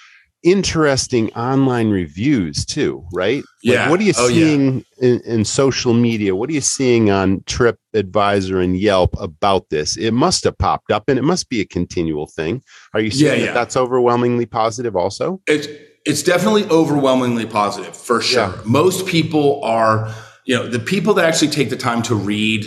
[0.51, 3.43] interesting online reviews too, right?
[3.63, 3.81] Yeah.
[3.81, 5.09] Like what are you oh, seeing yeah.
[5.09, 6.35] in, in, social media?
[6.35, 9.97] What are you seeing on Trip Advisor and Yelp about this?
[9.97, 12.63] It must have popped up and it must be a continual thing.
[12.93, 15.41] Are you seeing yeah, that that's overwhelmingly positive also?
[15.47, 15.67] It's
[16.05, 18.53] it's definitely overwhelmingly positive for sure.
[18.63, 20.13] Most people are,
[20.45, 22.65] you know, the people that actually take the time to read,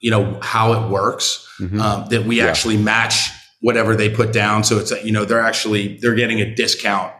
[0.00, 1.80] you know, how it works, mm-hmm.
[1.80, 4.64] um, that we actually match whatever they put down.
[4.64, 7.12] So it's, you know, they're actually, they're getting a discount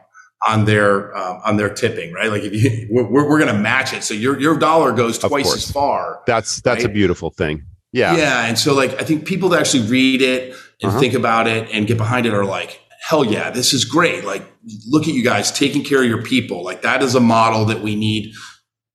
[0.46, 2.30] on their um, on their tipping, right?
[2.30, 5.54] Like if you we're, we're going to match it, so your your dollar goes twice
[5.54, 6.22] as far.
[6.26, 6.90] That's that's right?
[6.90, 7.64] a beautiful thing.
[7.92, 8.46] Yeah, yeah.
[8.46, 11.00] And so like I think people that actually read it and uh-huh.
[11.00, 14.24] think about it and get behind it are like, hell yeah, this is great.
[14.24, 14.44] Like
[14.86, 16.64] look at you guys taking care of your people.
[16.64, 18.32] Like that is a model that we need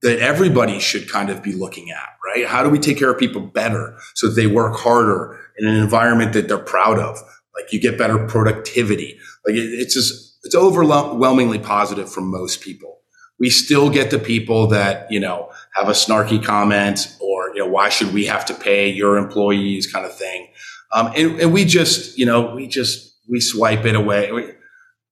[0.02, 2.46] that everybody should kind of be looking at, right?
[2.46, 5.76] How do we take care of people better so that they work harder in an
[5.76, 7.18] environment that they're proud of?
[7.56, 9.18] Like you get better productivity.
[9.46, 13.00] Like it, it's just it's overwhelmingly positive from most people.
[13.40, 17.68] We still get the people that, you know, have a snarky comment or, you know,
[17.68, 20.48] why should we have to pay your employees kind of thing.
[20.94, 24.32] Um, and, and, we just, you know, we just, we swipe it away.
[24.32, 24.54] We,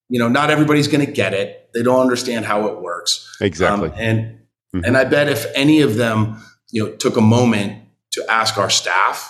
[0.08, 1.70] you know, not everybody's going to get it.
[1.74, 3.36] They don't understand how it works.
[3.42, 3.90] Exactly.
[3.90, 4.20] Um, and,
[4.74, 4.86] mm-hmm.
[4.86, 8.70] and I bet if any of them, you know, took a moment to ask our
[8.70, 9.30] staff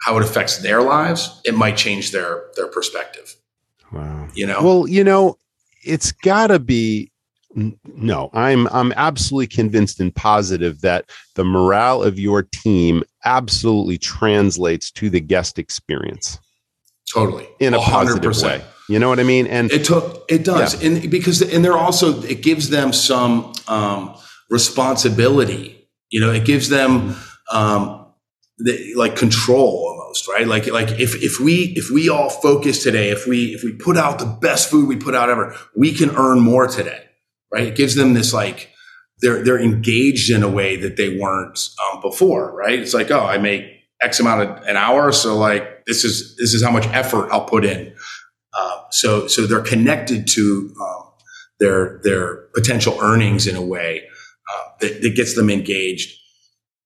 [0.00, 3.36] how it affects their lives, it might change their, their perspective.
[3.92, 4.28] Wow.
[4.34, 4.62] You know?
[4.62, 5.38] Well, you know,
[5.84, 7.10] it's got to be
[7.96, 14.90] no i'm i'm absolutely convinced and positive that the morale of your team absolutely translates
[14.90, 16.38] to the guest experience
[17.10, 17.82] totally in a 100%.
[17.90, 20.90] positive way you know what i mean and it took it does yeah.
[20.90, 24.14] and because and they're also it gives them some um
[24.50, 25.88] responsibility.
[26.10, 27.16] You know, it gives them
[27.52, 28.06] um,
[28.58, 30.46] the, like control almost, right?
[30.46, 33.96] Like like if if we if we all focus today, if we if we put
[33.96, 37.04] out the best food we put out ever, we can earn more today,
[37.52, 37.66] right?
[37.66, 38.70] It gives them this like
[39.20, 41.58] they're they're engaged in a way that they weren't
[41.92, 42.78] um, before, right?
[42.78, 43.64] It's like oh, I make
[44.00, 47.44] X amount of an hour, so like this is this is how much effort I'll
[47.44, 47.94] put in.
[48.54, 51.12] Uh, so so they're connected to um,
[51.60, 54.02] their their potential earnings in a way
[54.50, 56.14] uh, that, that gets them engaged.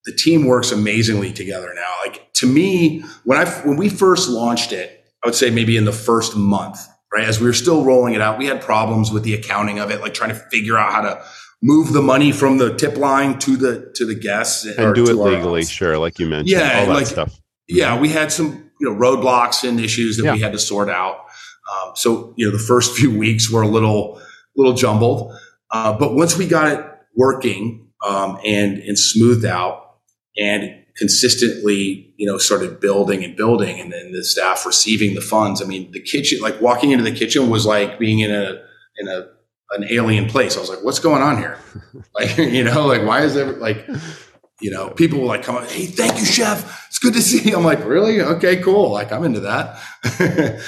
[0.04, 1.92] The team works amazingly together now.
[2.04, 5.84] Like to me, when I when we first launched it, I would say maybe in
[5.84, 6.80] the first month,
[7.12, 9.90] right as we were still rolling it out, we had problems with the accounting of
[9.90, 11.24] it, like trying to figure out how to
[11.62, 15.14] move the money from the tip line to the to the guests and do it
[15.14, 17.40] legally, sure, like you mentioned, yeah, all that like, stuff.
[17.68, 20.32] Yeah, we had some you know roadblocks and issues that Yeah.
[20.32, 21.26] we had to sort out.
[21.72, 24.20] Um, so you know the first few weeks were a little
[24.56, 25.32] little jumbled,
[25.70, 29.96] uh, but once we got it working um, and and smoothed out
[30.36, 35.62] and consistently you know started building and building and then the staff receiving the funds.
[35.62, 38.62] I mean the kitchen like walking into the kitchen was like being in a
[38.98, 39.28] in a
[39.70, 40.56] an alien place.
[40.56, 41.58] I was like what's going on here?
[42.14, 43.88] Like you know like why is there like
[44.60, 46.86] you know people will like come up hey thank you chef.
[46.88, 47.56] It's good to see you.
[47.56, 48.20] I'm like really?
[48.20, 48.90] Okay cool.
[48.90, 49.78] Like i'm into that.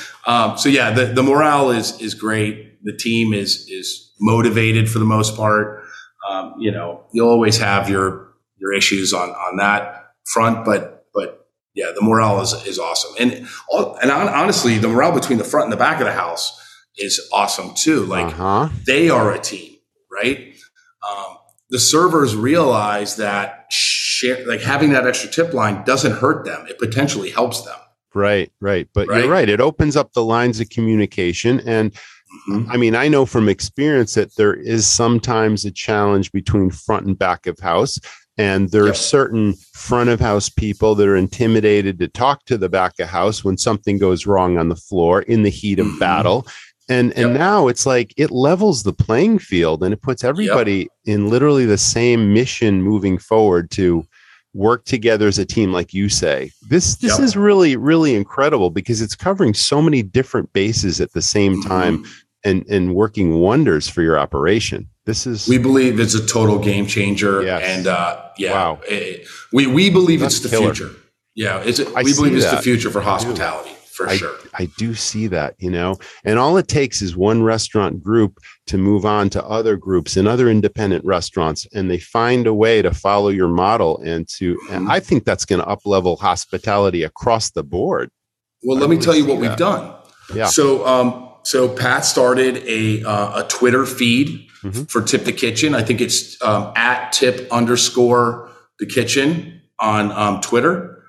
[0.27, 2.83] Um, so yeah the, the morale is is great.
[2.83, 5.85] The team is is motivated for the most part.
[6.27, 11.49] Um, you know you'll always have your your issues on on that front but but
[11.75, 15.65] yeah the morale is is awesome and all- and honestly the morale between the front
[15.65, 16.61] and the back of the house
[16.97, 18.69] is awesome too like uh-huh.
[18.87, 19.77] they are a team,
[20.13, 20.55] right?
[21.09, 21.37] Um,
[21.71, 26.79] the servers realize that share, like having that extra tip line doesn't hurt them; it
[26.79, 27.75] potentially helps them.
[28.15, 28.87] Right, right.
[28.95, 29.25] But Right?
[29.25, 29.49] you're right.
[29.49, 31.59] It opens up the lines of communication.
[31.67, 31.93] And
[32.49, 32.67] Mhm.
[32.71, 37.19] I mean, I know from experience that there is sometimes a challenge between front and
[37.19, 37.99] back of house.
[38.37, 38.97] And there are Yep.
[38.97, 43.45] certain front of house people that are intimidated to talk to the back of house
[43.45, 45.99] when something goes wrong on the floor in the heat of Mhm.
[46.01, 46.47] battle.
[46.89, 47.39] And and Yep.
[47.39, 51.79] now it's like it levels the playing field and it puts everybody in literally the
[51.79, 54.05] same mission moving forward to
[54.53, 57.21] work together as a team like you say this this Yep.
[57.25, 62.05] is really really incredible because it's covering so many different bases at the same time
[62.05, 62.09] Mhm.
[62.45, 66.87] and and working wonders for your operation this is We believe it's a total game
[66.87, 67.63] changer, Yes.
[67.65, 68.81] and uh, yeah, Wow.
[68.89, 70.75] it- we we believe That's it's the killer.
[70.75, 70.95] future.
[71.35, 74.35] Yeah, it's I we believe see it's the future for hospitality for I, sure.
[74.55, 78.77] I do see that, you know, and all it takes is one restaurant group to
[78.79, 82.93] move on to other groups and other independent restaurants, and they find a way to
[82.93, 84.59] follow your model and to.
[84.71, 84.91] And Mhm.
[84.91, 88.11] I think that's going to up level hospitality across the board.
[88.65, 89.93] Well, I let me tell you what we've done.
[90.35, 90.47] Yeah.
[90.47, 94.91] So, um, so Pat started a uh, a Twitter feed Mhm.
[94.91, 95.75] for Tip the Kitchen.
[95.75, 101.03] I think it's um, at Tip underscore the Kitchen on um, Twitter,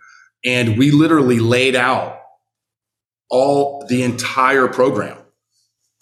[0.43, 2.19] and we literally laid out
[3.29, 5.17] all the entire program.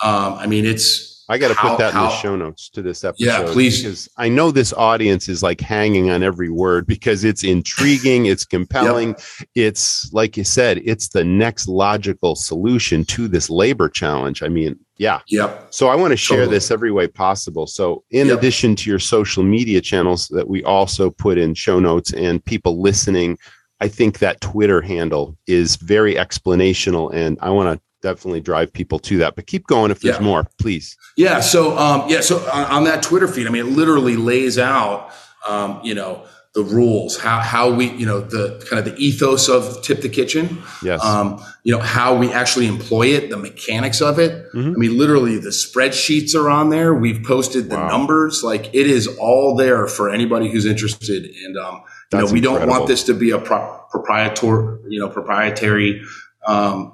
[0.03, 3.03] Um, I mean, it's I got to put that in the show notes to this
[3.05, 3.25] episode.
[3.25, 3.81] Yeah, please.
[3.81, 8.43] Because I know this audience is like hanging on every word because it's intriguing, it's
[8.43, 9.15] compelling.
[9.55, 14.43] It's like you said, it's the next logical solution to this labor challenge.
[14.43, 15.19] I mean, yeah.
[15.27, 15.67] Yep.
[15.71, 16.55] So I want to share Totally.
[16.57, 17.65] this every way possible.
[17.67, 18.37] So in Yep.
[18.37, 22.81] addition to your social media channels that we also put in show notes and people
[22.81, 23.37] listening,
[23.85, 28.99] I think that Twitter handle is very explanational and I want to definitely drive people
[28.99, 29.35] to that.
[29.35, 30.23] But keep going if there's Yeah.
[30.31, 30.95] more, please.
[31.17, 31.39] Yeah.
[31.41, 32.21] So, um, yeah.
[32.21, 35.09] So on, on that Twitter feed, I mean, it literally lays out,
[35.47, 36.23] um, you know,
[36.55, 40.09] the rules, how, how we, you know, the kind of the ethos of Tip the
[40.09, 41.03] Kitchen, Yes.
[41.03, 44.51] um, you know, how we actually employ it, the mechanics of it.
[44.53, 44.75] Mhm.
[44.75, 46.93] I mean, literally the spreadsheets are on there.
[46.93, 47.87] We've posted the Wow.
[47.87, 48.43] numbers.
[48.43, 51.25] Like it is all there for anybody who's interested.
[51.43, 51.81] And, um,
[52.11, 56.03] you know, we don't want this to be a pro- proprietary, you know, proprietary,
[56.47, 56.91] um,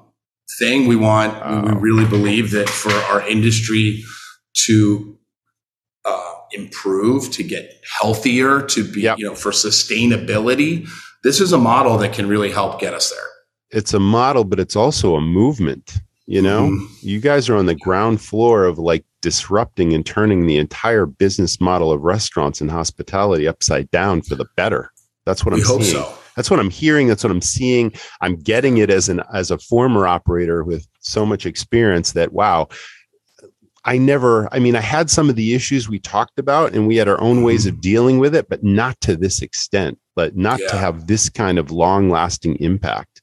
[0.58, 0.88] thing.
[0.88, 1.34] We want,
[1.66, 4.06] we really believe that for our industry
[4.68, 5.18] to,
[6.54, 9.18] improve, to get healthier, to be, Yep.
[9.20, 10.88] you know, for sustainability,
[11.24, 13.20] this is a model that can really help get us there.
[13.72, 15.98] it's a model, but it's also a movement.
[16.26, 16.88] You know, Mhm.
[17.04, 21.62] you guys are on the ground floor of like disrupting and turning the entire business
[21.62, 24.90] model of restaurants and hospitality upside down for the better.
[25.28, 25.98] That's what we I'm hope seeing.
[26.02, 26.14] so.
[26.36, 27.08] That's what I'm hearing.
[27.08, 27.92] That's what I'm seeing.
[28.22, 32.70] I'm getting it as an as a former operator with so much experience that wow,
[33.90, 34.48] I never.
[34.54, 37.20] I mean, I had some of the issues we talked about, and we had our
[37.20, 39.98] own ways of dealing with it, but not to this extent.
[40.16, 43.22] But not to have this kind of long lasting impact.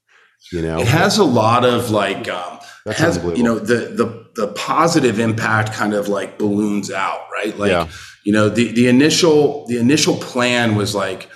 [0.51, 4.47] You know, It has a lot of like, um, has you know the the the
[4.53, 7.57] positive impact kind of like balloons out, right?
[7.57, 7.87] Like Yeah.
[8.25, 11.29] you know the the initial the initial plan was like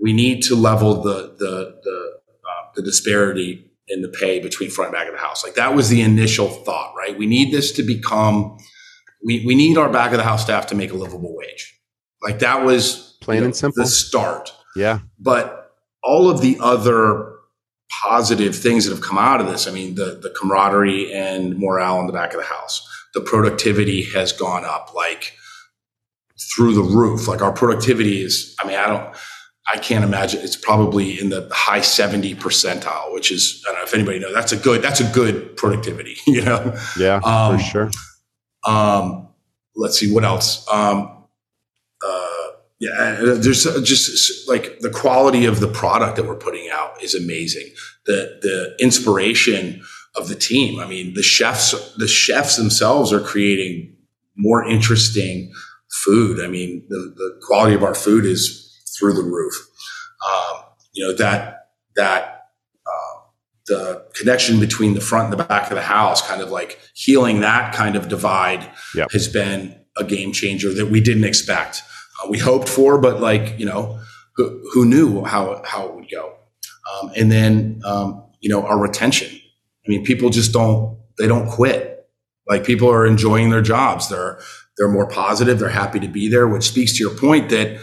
[0.00, 2.18] we need to level the the the
[2.50, 5.44] uh, the disparity in the pay between front and back of the house.
[5.44, 7.18] Like that was the initial thought, right?
[7.18, 8.58] We need this to become
[9.24, 11.78] we we need our back of the house staff to make a livable wage.
[12.22, 13.82] Like that was Plain you know, and simple.
[13.82, 15.00] the start yeah.
[15.18, 17.34] but all of the other
[18.02, 22.00] positive things that have come out of this i mean the the camaraderie and morale
[22.00, 25.32] in the back of the house the productivity has gone up like
[26.54, 29.16] through the roof like our productivity is i mean i don't
[29.72, 33.84] i can't imagine it's probably in the high 70 percentile which is i don't know
[33.84, 37.20] if anybody knows that's a good that's a good productivity you know Yeah.
[37.24, 37.90] Um, for sure.
[38.64, 39.28] Um,
[39.76, 40.66] let's see what else.
[40.68, 41.24] Um,
[42.04, 42.48] uh,
[42.80, 42.90] yeah,
[43.20, 47.70] uh, there's just like the quality of the product that we're putting out is amazing.
[48.06, 49.82] The the inspiration
[50.16, 50.80] of the team.
[50.80, 53.96] I mean, the chefs the chefs themselves are creating
[54.36, 55.52] more interesting
[55.90, 56.40] food.
[56.42, 58.64] I mean, the the quality of our food is
[58.98, 59.54] through the roof.
[60.26, 62.37] Um, you know that that uh,
[63.68, 67.40] the connection between the front and the back of the house, kind of like healing
[67.40, 69.12] that kind of divide, Yep.
[69.12, 71.82] has been a game changer that we didn't expect.
[72.22, 73.98] Uh, we hoped for, but like you know,
[74.36, 76.34] who, who knew how how it would go?
[76.92, 79.30] Um, and then um, you know our retention.
[79.86, 81.94] I mean, people just don't they don't quit.
[82.48, 84.08] Like people are enjoying their jobs.
[84.08, 84.40] They're
[84.76, 85.58] they're more positive.
[85.58, 87.78] They're happy to be there, which speaks to your point that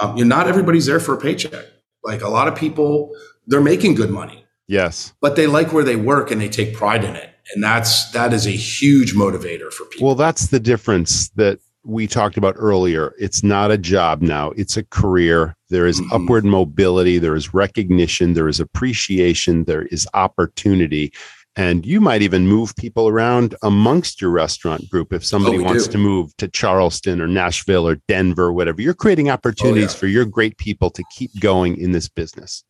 [0.00, 1.66] um, you know not everybody's there for a paycheck.
[2.02, 3.14] Like a lot of people,
[3.46, 5.12] they're making good money Yes.
[5.20, 8.32] but they like where they work and they take pride in it and that's that
[8.32, 13.14] is a huge motivator for people Well, that's the difference that we talked about earlier.
[13.18, 15.56] It's not a job now, it's a career.
[15.70, 16.12] There is Mhm.
[16.12, 21.12] upward mobility, there is recognition, there is appreciation, there is opportunity.
[21.56, 25.86] And you might even move people around amongst your restaurant group if somebody Oh, wants
[25.86, 25.92] do.
[25.92, 28.80] to move to Charleston or Nashville or Denver, or whatever.
[28.82, 29.98] You're creating opportunities Oh, yeah.
[30.00, 32.62] for your great people to keep going in this business.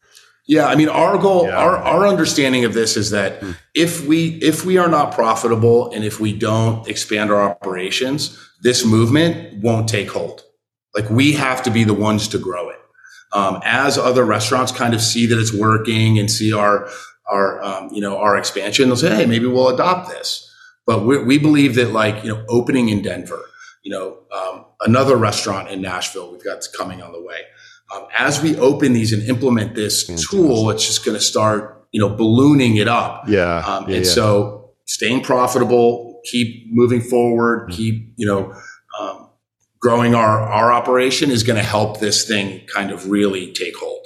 [0.48, 1.56] Yeah i mean our goal Yeah.
[1.56, 3.52] our, our understanding of this is that Hmm.
[3.74, 8.84] if we if we are not profitable and if we don't expand our operations this
[8.84, 10.42] movement won't take hold
[10.94, 12.76] like we have to be the ones to grow it
[13.32, 16.88] um, as other restaurants kind of see that it's working and see our
[17.30, 20.46] our um, you know our expansion they'll say hey maybe we'll adopt this
[20.86, 23.42] but we, we believe that like you know opening in denver
[23.84, 27.42] you know um, another restaurant in nashville we've got coming on the way
[27.94, 30.30] um, as we open these and implement this Fantastic.
[30.30, 33.58] tool it's just going to start you know ballooning it up Yeah.
[33.66, 34.10] um, yeah, and yeah.
[34.10, 37.76] so staying profitable, keep moving forward, Mm-hmm.
[37.76, 38.52] keep, you know,
[39.00, 39.28] um,
[39.78, 44.04] growing our, our operation is going to help this thing kind of really take hold.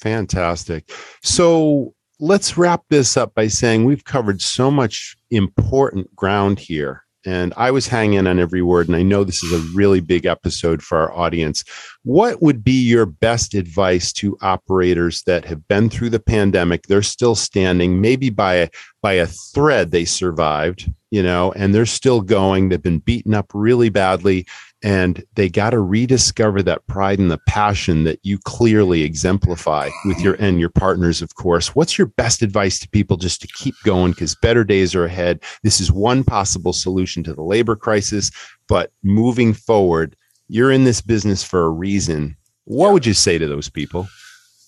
[0.00, 0.90] Fantastic.
[1.22, 7.04] So let's wrap this up by saying we've covered so much important ground here.
[7.26, 10.26] And I was hanging on every word, and I know this is a really big
[10.26, 11.64] episode for our audience.
[12.04, 16.86] What would be your best advice to operators that have been through the pandemic?
[16.86, 18.68] They're still standing, maybe by a
[19.02, 22.68] by a thread they survived, you know, and they're still going.
[22.68, 24.46] They've been beaten up really badly
[24.82, 30.20] and they got to rediscover that pride and the passion that you clearly exemplify with
[30.20, 31.74] your and your partners of course.
[31.74, 34.12] What's your best advice to people just to keep going?
[34.12, 35.42] Because better days are ahead.
[35.62, 38.30] This is one possible solution to the labor crisis
[38.68, 40.16] but moving forward
[40.48, 42.36] you're in this business for a reason.
[42.64, 44.08] What would you say to those people?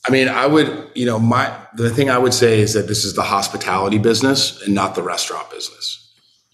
[0.06, 3.05] I mean, I would, you know, my, the thing I would say is that this
[3.05, 5.98] is the hospitality business and not the restaurant business.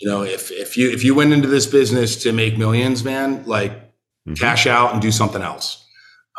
[0.04, 3.42] You know, if, if you, if you went into this business to make millions, man,
[3.46, 3.72] like
[4.28, 4.38] Mhm.
[4.38, 5.82] cash out and do something else.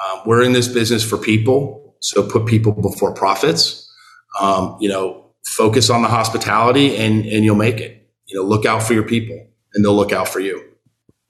[0.03, 1.95] Um, we're in this business for people.
[1.99, 3.87] So put people before profits.
[4.39, 8.07] Um, you know, focus on the hospitality and, and you'll make it.
[8.27, 9.37] You know, look out for your people
[9.73, 10.63] and they'll look out for you.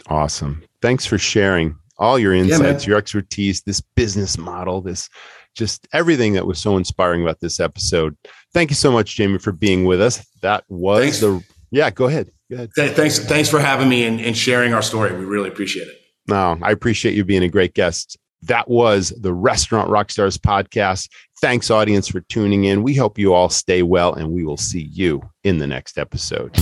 [0.09, 5.09] awesome thanks for sharing all your insights your expertise this business model this
[5.55, 8.15] just everything that was so inspiring about this episode
[8.53, 11.19] thank you so much jamie for being with us that was Thanks.
[11.21, 14.73] the yeah go ahead go ahead Th- Thanks, thanks for having me and, and sharing
[14.73, 15.13] our story.
[15.17, 16.01] We really appreciate it.
[16.27, 18.17] No, I appreciate you being a great guest.
[18.43, 21.09] That was the Restaurant Rockstars podcast.
[21.41, 22.83] Thanks, audience, for tuning in.
[22.83, 26.55] We hope you all stay well, and we will see you in the next episode.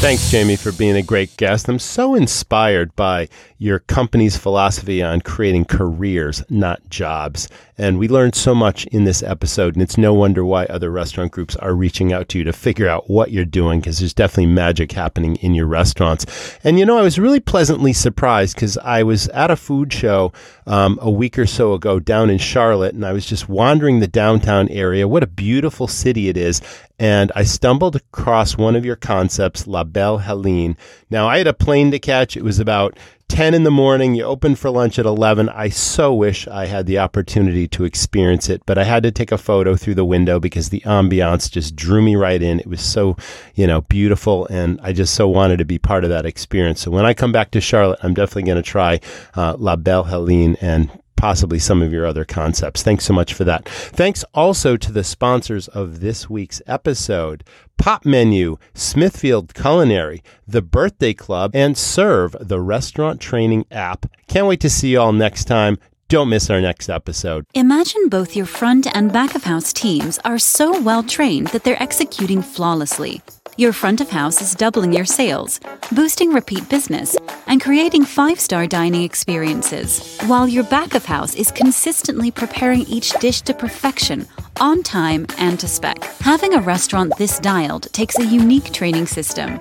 [0.00, 1.68] Thanks, Jamie, for being a great guest.
[1.68, 7.48] I'm so inspired by your company's philosophy on creating careers, not jobs.
[7.78, 11.32] And we learned so much in this episode, and it's no wonder why other restaurant
[11.32, 14.52] groups are reaching out to you to figure out what you're doing because there's definitely
[14.52, 16.26] magic happening in your restaurants.
[16.64, 20.32] And you know, I was really pleasantly surprised because I was at a food show
[20.66, 24.08] um, a week or so ago down in Charlotte, and I was just wandering the
[24.08, 25.06] downtown area.
[25.06, 26.60] What a beautiful city it is
[26.98, 30.76] and I stumbled across one of your concepts, La Belle Helene.
[31.10, 32.36] Now, I had a plane to catch.
[32.36, 32.98] It was about
[33.28, 34.14] 10 in the morning.
[34.14, 35.48] You open for lunch at 11.
[35.50, 39.30] I so wish I had the opportunity to experience it, but I had to take
[39.30, 42.58] a photo through the window because the ambiance just drew me right in.
[42.60, 43.16] It was so,
[43.54, 46.80] you know, beautiful, and I just so wanted to be part of that experience.
[46.80, 49.00] So when I come back to Charlotte, I'm definitely going to try
[49.36, 52.82] uh, La Belle Helene and possibly some of your other concepts.
[52.82, 53.68] Thanks so much for that.
[53.68, 57.44] Thanks also to the sponsors of this week's episode
[57.76, 64.06] Popmenu, Smithfield Culinary, The Birthday Club, and Serve, the restaurant training app.
[64.26, 65.76] Can't wait to see you all next time.
[66.08, 67.44] Don't miss our next episode.
[67.52, 71.82] Imagine both your front and back of house teams are so well trained that they're
[71.82, 73.20] executing flawlessly.
[73.58, 75.58] Your front of house is doubling your sales,
[75.90, 77.16] boosting repeat business,
[77.48, 83.10] and creating five star dining experiences, while your back of house is consistently preparing each
[83.18, 84.28] dish to perfection,
[84.60, 86.04] on time, and to spec.
[86.20, 89.60] Having a restaurant this dialed takes a unique training system.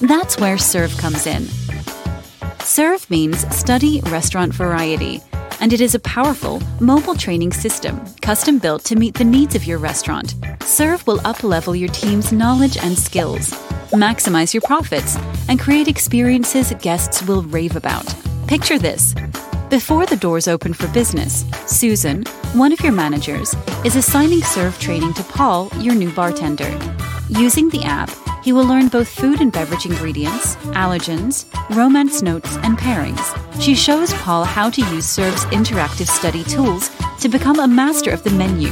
[0.00, 1.46] That's where Serve comes in.
[2.60, 5.20] Serve means study restaurant variety
[5.60, 9.64] and it is a powerful, mobile training system, custom built to meet the needs of
[9.64, 10.34] your restaurant.
[10.62, 13.50] Serve will uplevel your team's knowledge and skills,
[13.90, 15.16] maximize your profits,
[15.48, 18.06] and create experiences guests will rave about.
[18.46, 19.14] Picture this.
[19.70, 22.24] Before the doors open for business, Susan,
[22.54, 23.54] one of your managers,
[23.84, 26.70] is assigning serve training to Paul, your new bartender.
[27.28, 28.10] Using the app,
[28.42, 31.44] he will learn both food and beverage ingredients, allergens,
[31.76, 33.60] romance notes, and pairings.
[33.60, 36.90] She shows Paul how to use Serve's interactive study tools
[37.20, 38.70] to become a master of the menu,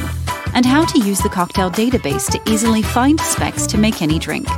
[0.55, 4.49] and how to use the cocktail database to easily find specs to make any drink.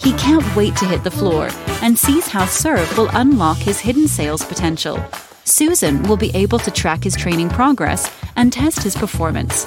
[0.00, 1.48] He can't wait to hit the floor
[1.80, 4.98] and sees how Serve will unlock his hidden sales potential.
[5.44, 9.66] Susan will be able to track his training progress and test his performance.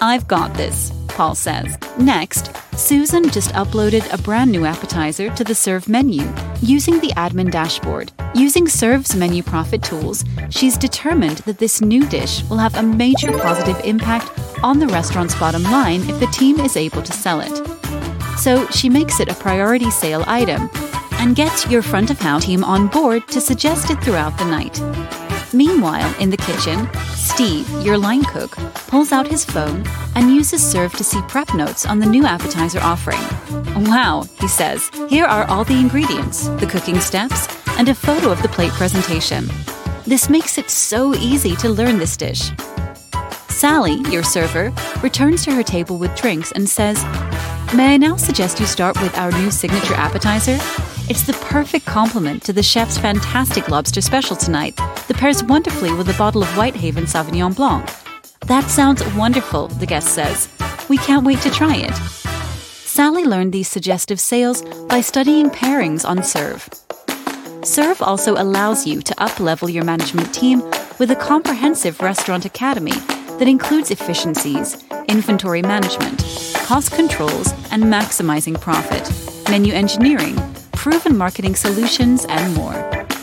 [0.00, 1.76] I've got this, Paul says.
[1.98, 6.22] Next, Susan just uploaded a brand new appetizer to the Serve menu
[6.62, 8.10] using the admin dashboard.
[8.34, 13.32] Using Serve's menu profit tools, she's determined that this new dish will have a major
[13.32, 14.32] positive impact
[14.62, 17.54] on the restaurant's bottom line if the team is able to sell it.
[18.38, 20.70] So she makes it a priority sale item
[21.18, 24.80] and gets your front of house team on board to suggest it throughout the night.
[25.52, 28.52] Meanwhile, in the kitchen, Steve, your line cook,
[28.88, 32.78] pulls out his phone and uses Serve to see prep notes on the new appetizer
[32.80, 33.20] offering.
[33.84, 37.48] Wow, he says, here are all the ingredients, the cooking steps,
[37.78, 39.48] and a photo of the plate presentation.
[40.04, 42.50] This makes it so easy to learn this dish.
[43.48, 44.72] Sally, your server,
[45.02, 47.02] returns to her table with drinks and says,
[47.74, 50.58] May I now suggest you start with our new signature appetizer?
[51.10, 56.08] It's the perfect complement to the chef's fantastic lobster special tonight that pairs wonderfully with
[56.08, 57.84] a bottle of Whitehaven Sauvignon Blanc.
[58.46, 60.48] That sounds wonderful, the guest says.
[60.88, 61.92] We can't wait to try it.
[61.96, 66.68] Sally learned these suggestive sales by studying pairings on Serve.
[67.64, 70.60] Serve also allows you to uplevel your management team
[71.00, 72.94] with a comprehensive restaurant academy
[73.40, 76.20] that includes efficiencies, inventory management,
[76.58, 79.10] cost controls, and maximizing profit,
[79.50, 80.36] menu engineering,
[80.80, 82.74] proven marketing solutions, and more.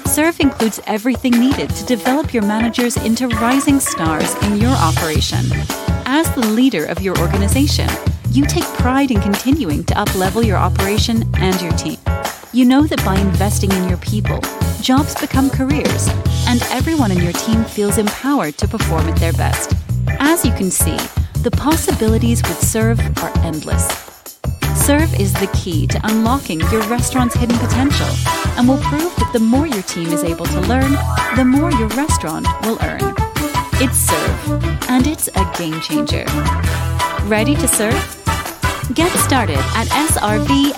[0.05, 5.43] Serve includes everything needed to develop your managers into rising stars in your operation.
[6.05, 7.89] As the leader of your organization,
[8.29, 11.97] you take pride in continuing to uplevel your operation and your team.
[12.53, 14.39] You know that by investing in your people,
[14.79, 16.07] jobs become careers,
[16.47, 19.73] and everyone in your team feels empowered to perform at their best.
[20.19, 20.97] As you can see,
[21.41, 24.16] the possibilities with Serve are endless.
[24.87, 28.07] Serve is the key to unlocking your restaurant's hidden potential
[28.55, 30.93] and will prove that the more your team is able to learn,
[31.35, 33.01] the more your restaurant will earn.
[33.81, 36.23] It's Serve, and it's a game changer.
[37.25, 38.01] Ready to serve?
[38.93, 40.77] Get started at srvnow.com.